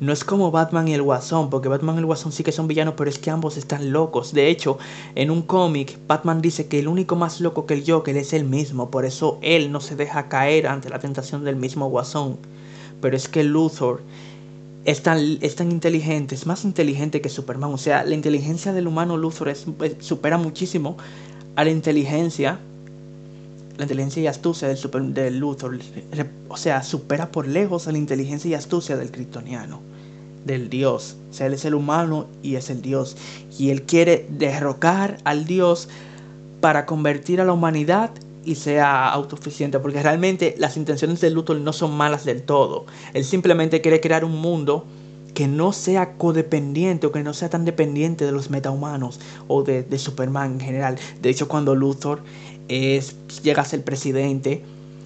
[0.00, 2.66] No es como Batman y el Guasón, porque Batman y el Guasón sí que son
[2.66, 4.32] villanos, pero es que ambos están locos.
[4.32, 4.78] De hecho,
[5.14, 8.44] en un cómic, Batman dice que el único más loco que el Joker es él
[8.44, 12.38] mismo, por eso él no se deja caer ante la tentación del mismo Guasón.
[13.02, 14.00] Pero es que Luthor
[14.86, 17.74] es tan, es tan inteligente, es más inteligente que Superman.
[17.74, 19.52] O sea, la inteligencia del humano Luthor
[20.00, 20.96] supera muchísimo
[21.56, 22.58] a la inteligencia
[23.80, 25.78] la inteligencia y astucia del, super, del Luthor,
[26.48, 29.80] o sea, supera por lejos a la inteligencia y astucia del kryptoniano,
[30.44, 31.16] del dios.
[31.30, 33.16] O sea, él es el humano y es el dios.
[33.58, 35.88] Y él quiere derrocar al dios
[36.60, 38.10] para convertir a la humanidad
[38.44, 42.84] y sea autosuficiente, porque realmente las intenciones de Luthor no son malas del todo.
[43.14, 44.84] Él simplemente quiere crear un mundo
[45.32, 49.98] que no sea codependiente o que no sea tan dependiente de los metahumanos o de,
[49.98, 50.98] Superman en general.
[51.20, 52.20] De hecho, cuando Luthor
[52.70, 54.62] es, llega a ser presidente,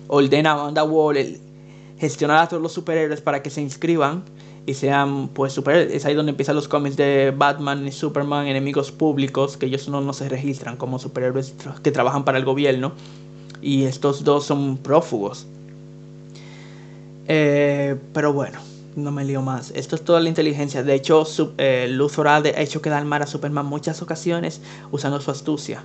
[0.08, 1.38] ordena a Amanda Waller
[1.98, 4.24] gestionar a todos los superhéroes para que se inscriban
[4.66, 5.94] y sean pues superhéroes.
[5.94, 10.00] Es ahí donde empiezan los cómics de Batman y Superman, enemigos públicos, que ellos no,
[10.00, 12.92] no se registran como superhéroes que trabajan para el gobierno.
[13.62, 15.46] Y estos dos son prófugos.
[17.26, 18.58] Eh, pero bueno,
[18.96, 19.70] no me lío más.
[19.70, 20.82] Esto es toda la inteligencia.
[20.82, 21.24] De hecho,
[21.56, 24.60] eh, Luthor ha hecho quedar mal a Superman muchas ocasiones
[24.90, 25.82] usando su astucia.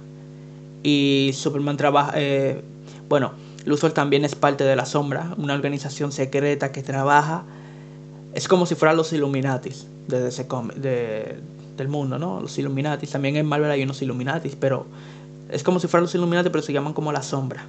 [0.83, 2.13] Y Superman trabaja...
[2.15, 2.61] Eh,
[3.07, 3.31] bueno,
[3.65, 7.43] Luthor también es parte de la sombra, una organización secreta que trabaja...
[8.33, 11.39] Es como si fueran los Illuminatis de ese de,
[11.77, 12.41] del mundo, ¿no?
[12.41, 13.09] Los Illuminatis.
[13.09, 14.85] También en Marvel hay unos Illuminatis, pero
[15.49, 17.65] es como si fueran los Illuminatis, pero se llaman como la sombra.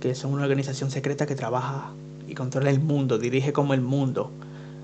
[0.00, 1.90] Que son una organización secreta que trabaja
[2.26, 4.30] y controla el mundo, dirige como el mundo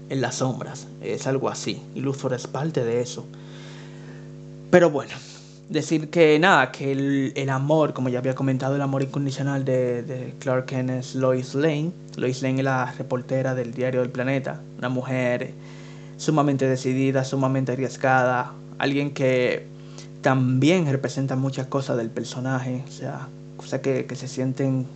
[0.09, 0.87] en las sombras.
[1.01, 1.83] Es algo así.
[1.95, 3.25] Y Luthor es parte de eso.
[4.71, 5.13] Pero bueno,
[5.73, 6.93] decir que nada, que
[7.35, 11.93] el, amor, como ya había comentado, el amor incondicional de, Clark Kent es Lois Lane.
[12.17, 14.61] Lois Lane es la reportera del diario del planeta.
[14.79, 15.53] Una mujer
[16.17, 18.53] sumamente decidida, sumamente arriesgada.
[18.79, 19.67] Alguien que
[20.21, 22.85] también representa muchas cosas del personaje.
[22.87, 24.87] O sea, cosas que, que se sienten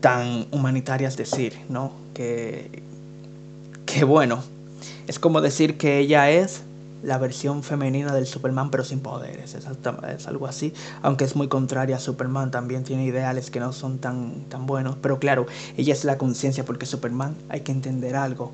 [0.00, 1.92] tan humanitarias decir, ¿no?
[2.14, 2.82] Que,
[3.86, 4.42] que bueno,
[5.06, 6.62] es como decir que ella es
[7.02, 10.72] la versión femenina del Superman pero sin poderes, es, es algo así,
[11.02, 14.96] aunque es muy contraria a Superman, también tiene ideales que no son tan, tan buenos,
[15.00, 15.46] pero claro,
[15.76, 18.52] ella es la conciencia porque Superman hay que entender algo,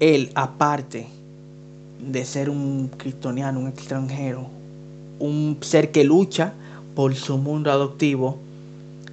[0.00, 1.08] él aparte
[2.00, 4.46] de ser un kryptoniano, un extranjero,
[5.18, 6.52] un ser que lucha
[6.94, 8.38] por su mundo adoptivo,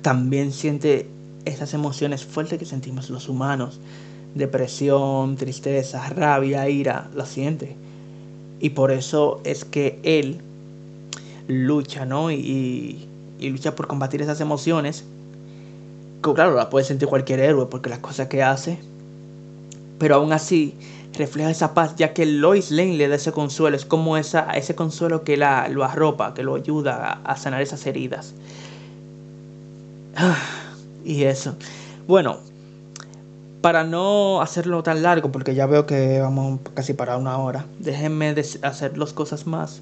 [0.01, 1.07] también siente
[1.45, 3.80] esas emociones fuertes que sentimos los humanos.
[4.36, 7.76] Depresión, tristeza, rabia, ira, la siente.
[8.62, 10.39] Y por eso es que él
[11.47, 12.32] lucha, ¿no?
[12.32, 13.07] Y,
[13.41, 15.03] lucha por combatir esas emociones.
[16.24, 18.78] Que claro, la puede sentir cualquier héroe porque las cosas que hace.
[19.97, 20.76] Pero aún así
[21.14, 23.76] refleja esa paz, ya que Lois Lane le da ese consuelo.
[23.76, 27.64] Es como esa, ese consuelo que la, lo arropa, que lo ayuda a, a sanar
[27.64, 28.36] esas heridas.
[31.03, 31.55] y eso.
[32.07, 32.38] Bueno,
[33.62, 38.36] para no hacerlo tan largo, porque ya veo que vamos casi para una hora, déjenme
[38.64, 39.82] hacer las cosas más.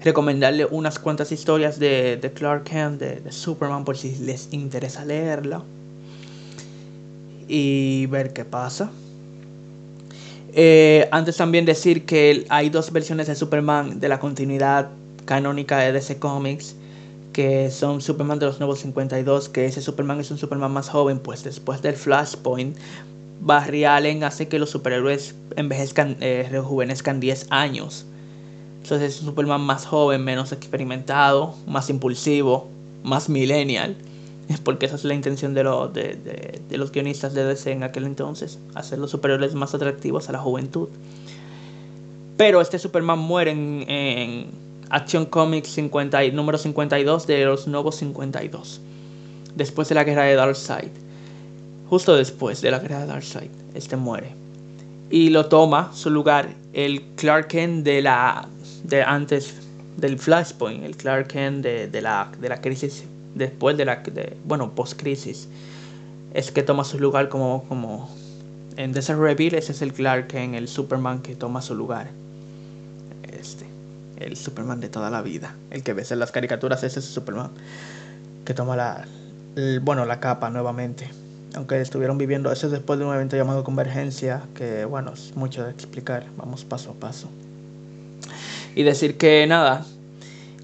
[0.00, 5.62] Recomendarle unas cuantas historias de, Clark Kent, de, Superman, por si les interesa leerla.
[7.46, 8.90] Y ver qué pasa.
[10.54, 14.88] Eh, antes también decir que hay dos versiones de Superman de la continuidad
[15.24, 16.74] canónica de DC Comics
[17.32, 21.18] que son Superman de los Nuevos 52, que ese Superman es un Superman más joven,
[21.18, 22.76] pues después del Flashpoint,
[23.40, 28.06] Barry Allen hace que los superhéroes envejezcan, eh, rejuvenezcan 10 años.
[28.82, 32.68] Entonces es un Superman más joven, menos experimentado, más impulsivo,
[33.02, 33.96] más millennial.
[34.64, 38.98] Porque esa es la intención de, de, los guionistas de DC en aquel entonces, hacer
[38.98, 40.88] los superhéroes más atractivos a la juventud.
[42.36, 44.50] Pero este Superman muere en
[44.92, 48.78] Action Comics 50, número 52 de los nuevos 52.
[49.54, 50.90] Después de la guerra de Darkseid.
[51.88, 53.50] Justo después de la guerra de Darkseid.
[53.72, 54.34] Este muere.
[55.08, 58.46] Y lo toma su lugar el Clark Kent de la.
[58.84, 59.54] de antes
[59.96, 60.84] del Flashpoint.
[60.84, 63.04] El Clark Kent de, la, de la crisis.
[63.34, 63.96] Después de la.
[63.96, 65.48] De, bueno, post-crisis.
[66.34, 67.64] Es que toma su lugar como.
[67.64, 68.10] como
[68.76, 72.10] en Desert Reveal, ese es el Clark Kent, el Superman que toma su lugar
[74.24, 75.54] el Superman de toda la vida.
[75.70, 77.50] El que ves en las caricaturas ese es Superman.
[78.44, 79.06] Que toma la,
[79.82, 81.10] bueno, la capa nuevamente.
[81.54, 85.70] Aunque estuvieron viviendo eso después de un evento llamado Convergencia, que bueno, es mucho de
[85.70, 86.24] explicar.
[86.36, 87.28] Vamos paso a paso.
[88.74, 89.84] Y decir que nada,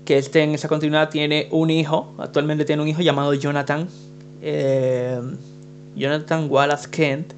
[0.06, 3.88] que este en esa continuidad tiene un hijo, actualmente tiene un hijo llamado Jonathan.
[4.40, 5.20] Eh,
[5.94, 7.34] Jonathan Wallace Kent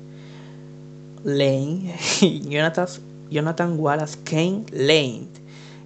[1.24, 1.94] Lane.
[2.48, 2.86] Jonathan,
[3.30, 5.26] Jonathan Wallace Kane Lane.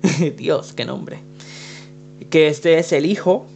[0.37, 1.19] Dios, qué nombre.
[2.31, 3.47] Que este es el hijo.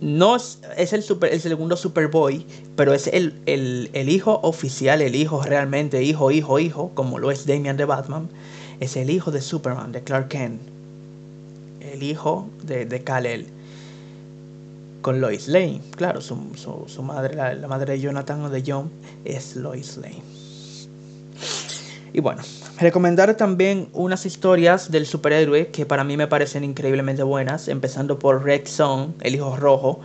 [0.00, 0.58] No es,
[0.92, 2.44] el, super, el segundo Superboy,
[2.76, 7.46] pero es el, el, hijo oficial, el hijo realmente, hijo, hijo, hijo, como lo es
[7.46, 8.28] Damian de Batman.
[8.80, 10.60] Es el hijo de Superman, de Clark Kent.
[11.80, 13.46] El hijo de, de Kal-El.
[15.00, 15.80] Con Lois Lane.
[15.96, 16.36] Claro, su,
[17.02, 18.90] madre, la, madre de Jonathan o de John,
[19.24, 20.22] es Lois Lane.
[22.14, 22.42] Y bueno,
[22.78, 28.44] recomendar también unas historias del superhéroe que para mí me parecen increíblemente buenas, empezando por
[28.44, 29.98] Red Son, El Hijo Rojo,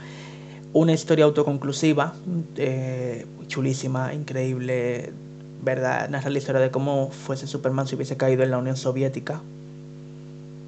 [0.74, 2.16] una historia autoconclusiva,
[2.58, 5.14] eh, chulísima, increíble,
[5.62, 6.10] ¿verdad?
[6.10, 9.40] Narra la historia de cómo fuese Superman si hubiese caído en la Unión Soviética.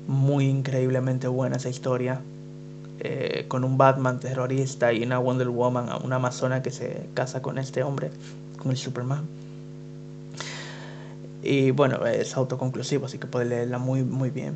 [0.08, 2.22] Muy increíblemente buena esa historia.
[3.00, 7.58] Eh, con un Batman terrorista y una Wonder Woman, una amazona que se casa con
[7.58, 8.12] este hombre,
[8.60, 9.26] con el Superman.
[11.44, 14.54] Y bueno, es autoconclusivo, así que puede leerla muy, muy bien.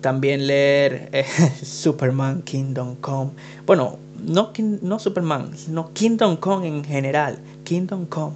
[0.00, 1.24] También leer eh,
[1.62, 3.32] Superman Kingdom Come.
[3.66, 4.52] Bueno, no,
[4.82, 7.38] no Superman, sino Kingdom Come en general.
[7.64, 8.34] Kingdom Come.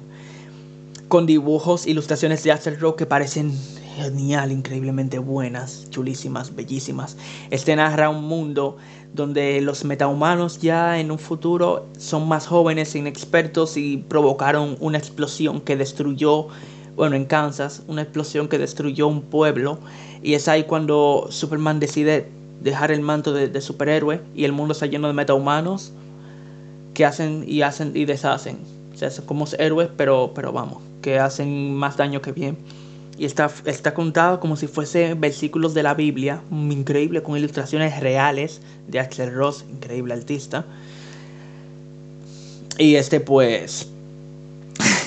[1.08, 3.52] Con dibujos, ilustraciones de Axel Rock que parecen
[3.96, 7.16] genial, increíblemente buenas, chulísimas, bellísimas.
[7.50, 8.78] Este narra un mundo
[9.12, 15.60] donde los metahumanos ya en un futuro son más jóvenes, inexpertos y provocaron una explosión
[15.60, 16.48] que destruyó
[16.96, 19.78] bueno, en Kansas, una explosión que destruyó un pueblo.
[20.22, 22.28] Y es ahí cuando Superman decide
[22.60, 25.92] dejar el manto de, superhéroe y el mundo está lleno de metahumanos
[26.94, 28.58] que hacen y hacen y deshacen.
[28.94, 32.56] O sea, son como héroes, pero, pero vamos, que hacen más daño que bien.
[33.18, 38.60] Y está, está contado como si fuese versículos de la Biblia, increíble, con ilustraciones reales
[38.88, 40.64] de Axel Ross, increíble artista.
[42.78, 43.88] Y este pues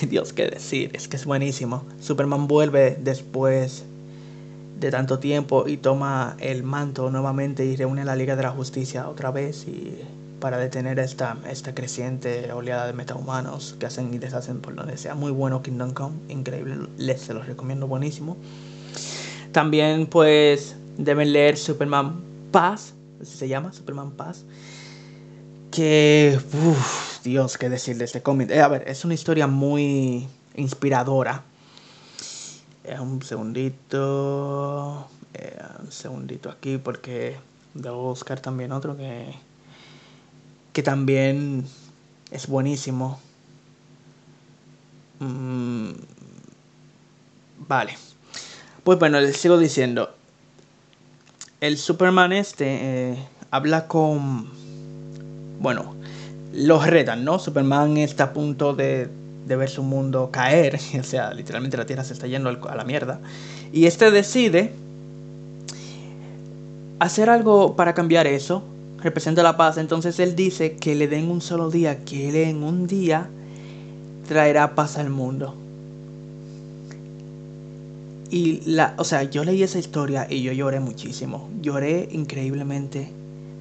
[0.05, 1.83] Dios, qué decir, es que es buenísimo.
[1.99, 3.83] Superman vuelve después
[4.79, 8.51] de tanto tiempo y toma el manto nuevamente y reúne a la Liga de la
[8.51, 9.97] Justicia otra vez y
[10.39, 15.15] para detener esta, esta creciente oleada de metahumanos que hacen y deshacen por donde sea.
[15.15, 18.37] Muy bueno Kingdom Come, increíble, les se los recomiendo, buenísimo.
[19.51, 24.45] También pues deben leer Superman Paz, así se llama, Superman Paz
[25.75, 28.51] que, uff, Dios, qué decir de este cómic.
[28.51, 31.41] Eh, a ver, es una historia muy inspiradora.
[32.83, 37.35] Eh, un segundito, eh, un segundito aquí porque
[37.73, 39.33] debo buscar también otro que,
[40.71, 41.65] que también
[42.29, 43.19] es buenísimo.
[45.17, 45.93] Mm,
[47.67, 47.97] vale.
[48.83, 50.13] Pues bueno, les sigo diciendo.
[51.59, 53.17] El Superman este
[53.49, 54.47] habla con
[55.59, 55.94] bueno,
[56.55, 57.37] los retan, ¿no?
[57.37, 59.09] Superman está a punto de,
[59.45, 63.19] ver su mundo caer, o sea, literalmente la Tierra se está yendo a la mierda.
[63.71, 64.71] Y este decide
[66.99, 68.63] hacer algo para cambiar eso,
[69.01, 72.63] representa la paz, entonces él dice que le den un solo día, que él en
[72.63, 73.27] un día
[74.27, 75.55] traerá paz al mundo.
[78.31, 83.11] Y la, o sea, yo leí esa historia y yo lloré muchísimo, lloré increíblemente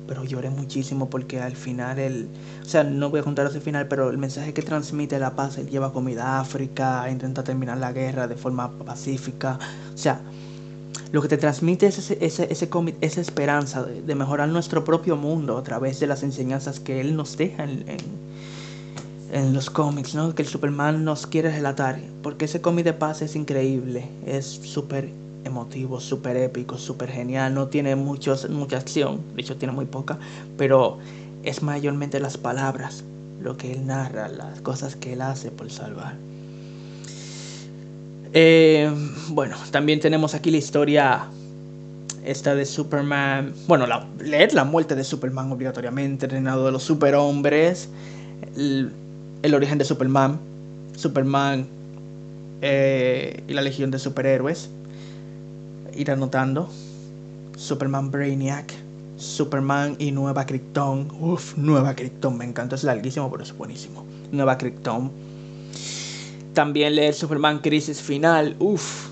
[0.06, 2.28] pero lloré muchísimo porque al final el,
[2.62, 5.58] o sea, no voy a contar ese final, pero el mensaje que transmite la paz,
[5.58, 9.58] él lleva comida a África, intenta terminar la guerra de forma pacífica,
[9.94, 10.20] o sea,
[11.12, 12.48] lo que te transmite es ese, ese,
[13.00, 17.36] esa esperanza de, mejorar nuestro propio mundo a través de las enseñanzas que él nos
[17.36, 17.98] deja en, en,
[19.32, 20.34] en los cómics, ¿no?
[20.34, 25.08] Que el Superman nos quiere relatar, porque ese cómic de paz es increíble, es súper
[25.44, 27.54] emotivo, súper épico, súper genial.
[27.54, 30.18] No tiene muchos, mucha acción, de hecho tiene muy poca,
[30.56, 30.98] pero
[31.42, 33.04] es mayormente las palabras,
[33.40, 36.14] lo que él narra, las cosas que él hace por salvar.
[38.32, 38.90] Eh,
[39.28, 41.28] bueno, también tenemos aquí la historia
[42.24, 43.54] esta de Superman.
[43.68, 47.88] Bueno, la, leer la muerte de Superman obligatoriamente, el reinado de los superhombres,
[48.56, 48.90] el,
[49.54, 50.40] origen de Superman,
[50.96, 51.66] Superman
[52.62, 54.70] eh, y la legión de superhéroes
[55.96, 56.68] ir anotando.
[57.56, 58.72] Superman Brainiac,
[59.16, 61.08] Superman y Nueva Krypton.
[61.20, 64.04] Uf, Nueva Krypton, me encanta, es larguísimo, pero es buenísimo.
[64.32, 65.10] Nueva Krypton.
[66.52, 68.56] También leer Superman Crisis Final.
[68.58, 69.08] Uf,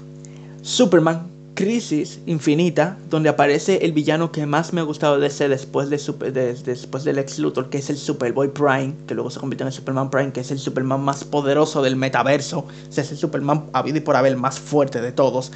[0.62, 5.90] Superman Crisis Infinita, donde aparece el villano que más me ha gustado de ese después,
[5.90, 9.64] de, super, después del ex Luthor, que es el Superboy Prime, que luego se convirtió
[9.64, 12.60] en el Superman Prime, que es el Superman más poderoso del metaverso.
[12.60, 15.52] O sea, es el Superman habido y por haber más fuerte de todos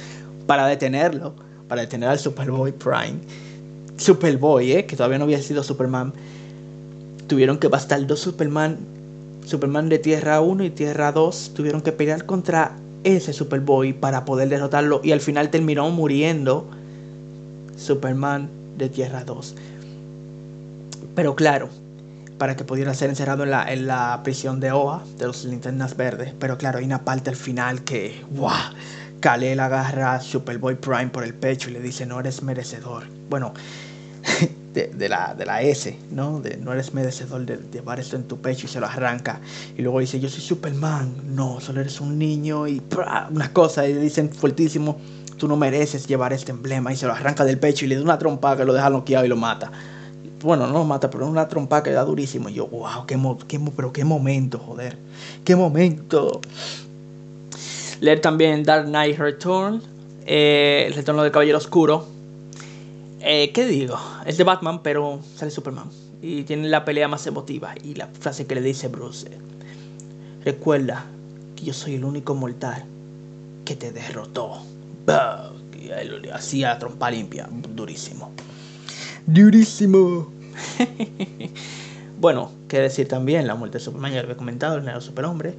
[0.47, 1.35] para detenerlo,
[1.67, 3.19] para detener al Superboy Prime.
[3.97, 4.85] Superboy, ¿eh?
[4.85, 6.13] que todavía no había sido Superman.
[7.27, 8.77] Tuvieron que bastar dos Superman,
[9.45, 12.71] Superman de Tierra 1 y Tierra 2, tuvieron que pelear contra
[13.03, 16.67] ese Superboy para poder derrotarlo y al final terminó muriendo
[17.77, 19.55] Superman de Tierra 2.
[21.15, 21.69] Pero claro,
[22.37, 25.97] para que pudiera ser encerrado en la, en la prisión de Oa, de los linternas
[25.97, 26.33] verdes.
[26.39, 28.53] Pero claro, hay una parte al final que, ¡guau!
[29.19, 33.03] Kal-El agarra a Superboy Prime por el pecho y le dice, no eres merecedor.
[33.29, 33.53] Bueno,
[34.73, 36.39] de, la, de la S, ¿no?
[36.39, 39.39] De no eres merecedor de, llevar esto en tu pecho y se lo arranca.
[39.75, 41.35] Y luego dice, yo soy Superman.
[41.35, 42.81] No, solo eres un niño y
[43.31, 43.87] una cosa.
[43.87, 44.97] Y dicen fuertísimo,
[45.37, 46.93] tú no mereces llevar este emblema.
[46.93, 49.25] Y se lo arranca del pecho y le da una trompa que lo deja noqueado
[49.25, 49.71] y lo mata.
[50.43, 52.49] Bueno, no lo mata, pero una trompa que da durísimo.
[52.49, 54.97] Y yo, wow, qué, qué, pero qué momento, joder.
[55.43, 56.41] Qué momento.
[57.99, 59.81] Leer también Dark Knight Return,
[60.25, 62.17] eh, El Retorno del Caballero Oscuro
[63.19, 63.99] eh, ¿Qué digo?
[64.25, 65.89] Es de Batman, pero sale Superman.
[66.21, 67.73] Y tiene la pelea más emotiva.
[67.83, 69.27] Y la frase que le dice Bruce.
[70.45, 71.05] Recuerda
[71.55, 72.85] que yo soy el único mortal
[73.65, 74.61] que te derrotó.
[75.77, 77.49] Y él hacía trompa limpia.
[77.75, 78.31] Durísimo.
[79.25, 80.31] Durísimo.
[82.19, 85.55] bueno, qué decir también, la muerte de Superman, ya lo había comentado, el nuevo superhombre.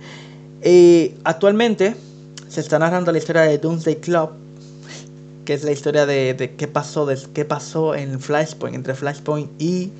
[0.62, 1.94] Eh, actualmente
[2.48, 4.30] se está narrando la historia de Doomsday Club
[5.48, 9.90] que es la historia de, qué pasó, de qué pasó en Flashpoint, entre Flashpoint y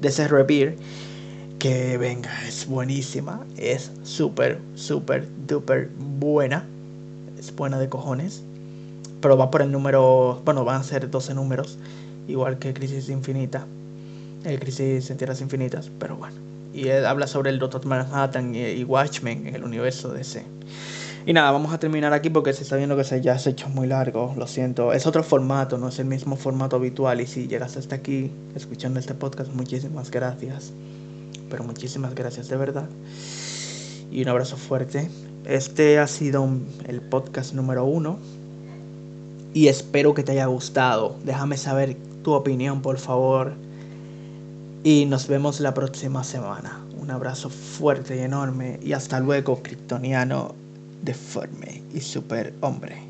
[0.00, 0.78] Rebirth.
[1.58, 6.64] Que venga, es buenísima, es súper, súper, duper buena.
[7.36, 8.44] Es buena de cojones.
[9.20, 11.76] Pero va por el número, bueno, van a ser 12 números,
[12.28, 13.66] igual que Crisis Infinita.
[14.44, 16.36] El Crisis en Tierras Infinitas, pero bueno.
[16.72, 20.44] Y habla sobre el Doctor Manhattan y, y Watchmen en el universo DC.
[21.26, 23.52] Y nada, vamos a terminar aquí porque se está viendo que se ya se ha
[23.52, 24.92] hecho muy largo, lo siento.
[24.92, 27.20] Es otro formato, no es el mismo formato habitual.
[27.20, 30.72] Y si llegas hasta aquí escuchando este podcast, muchísimas gracias.
[31.50, 32.88] Pero muchísimas gracias de verdad.
[34.10, 35.10] Y un abrazo fuerte.
[35.44, 36.48] Este ha sido
[36.86, 38.18] el podcast número uno.
[39.52, 41.16] Y espero que te haya gustado.
[41.24, 43.52] Déjame saber tu opinión, por favor.
[44.84, 46.80] Y nos vemos la próxima semana.
[46.98, 48.78] Un abrazo fuerte y enorme.
[48.82, 50.54] Y hasta luego, Kryptoniano
[51.00, 53.07] deforme y superhombre.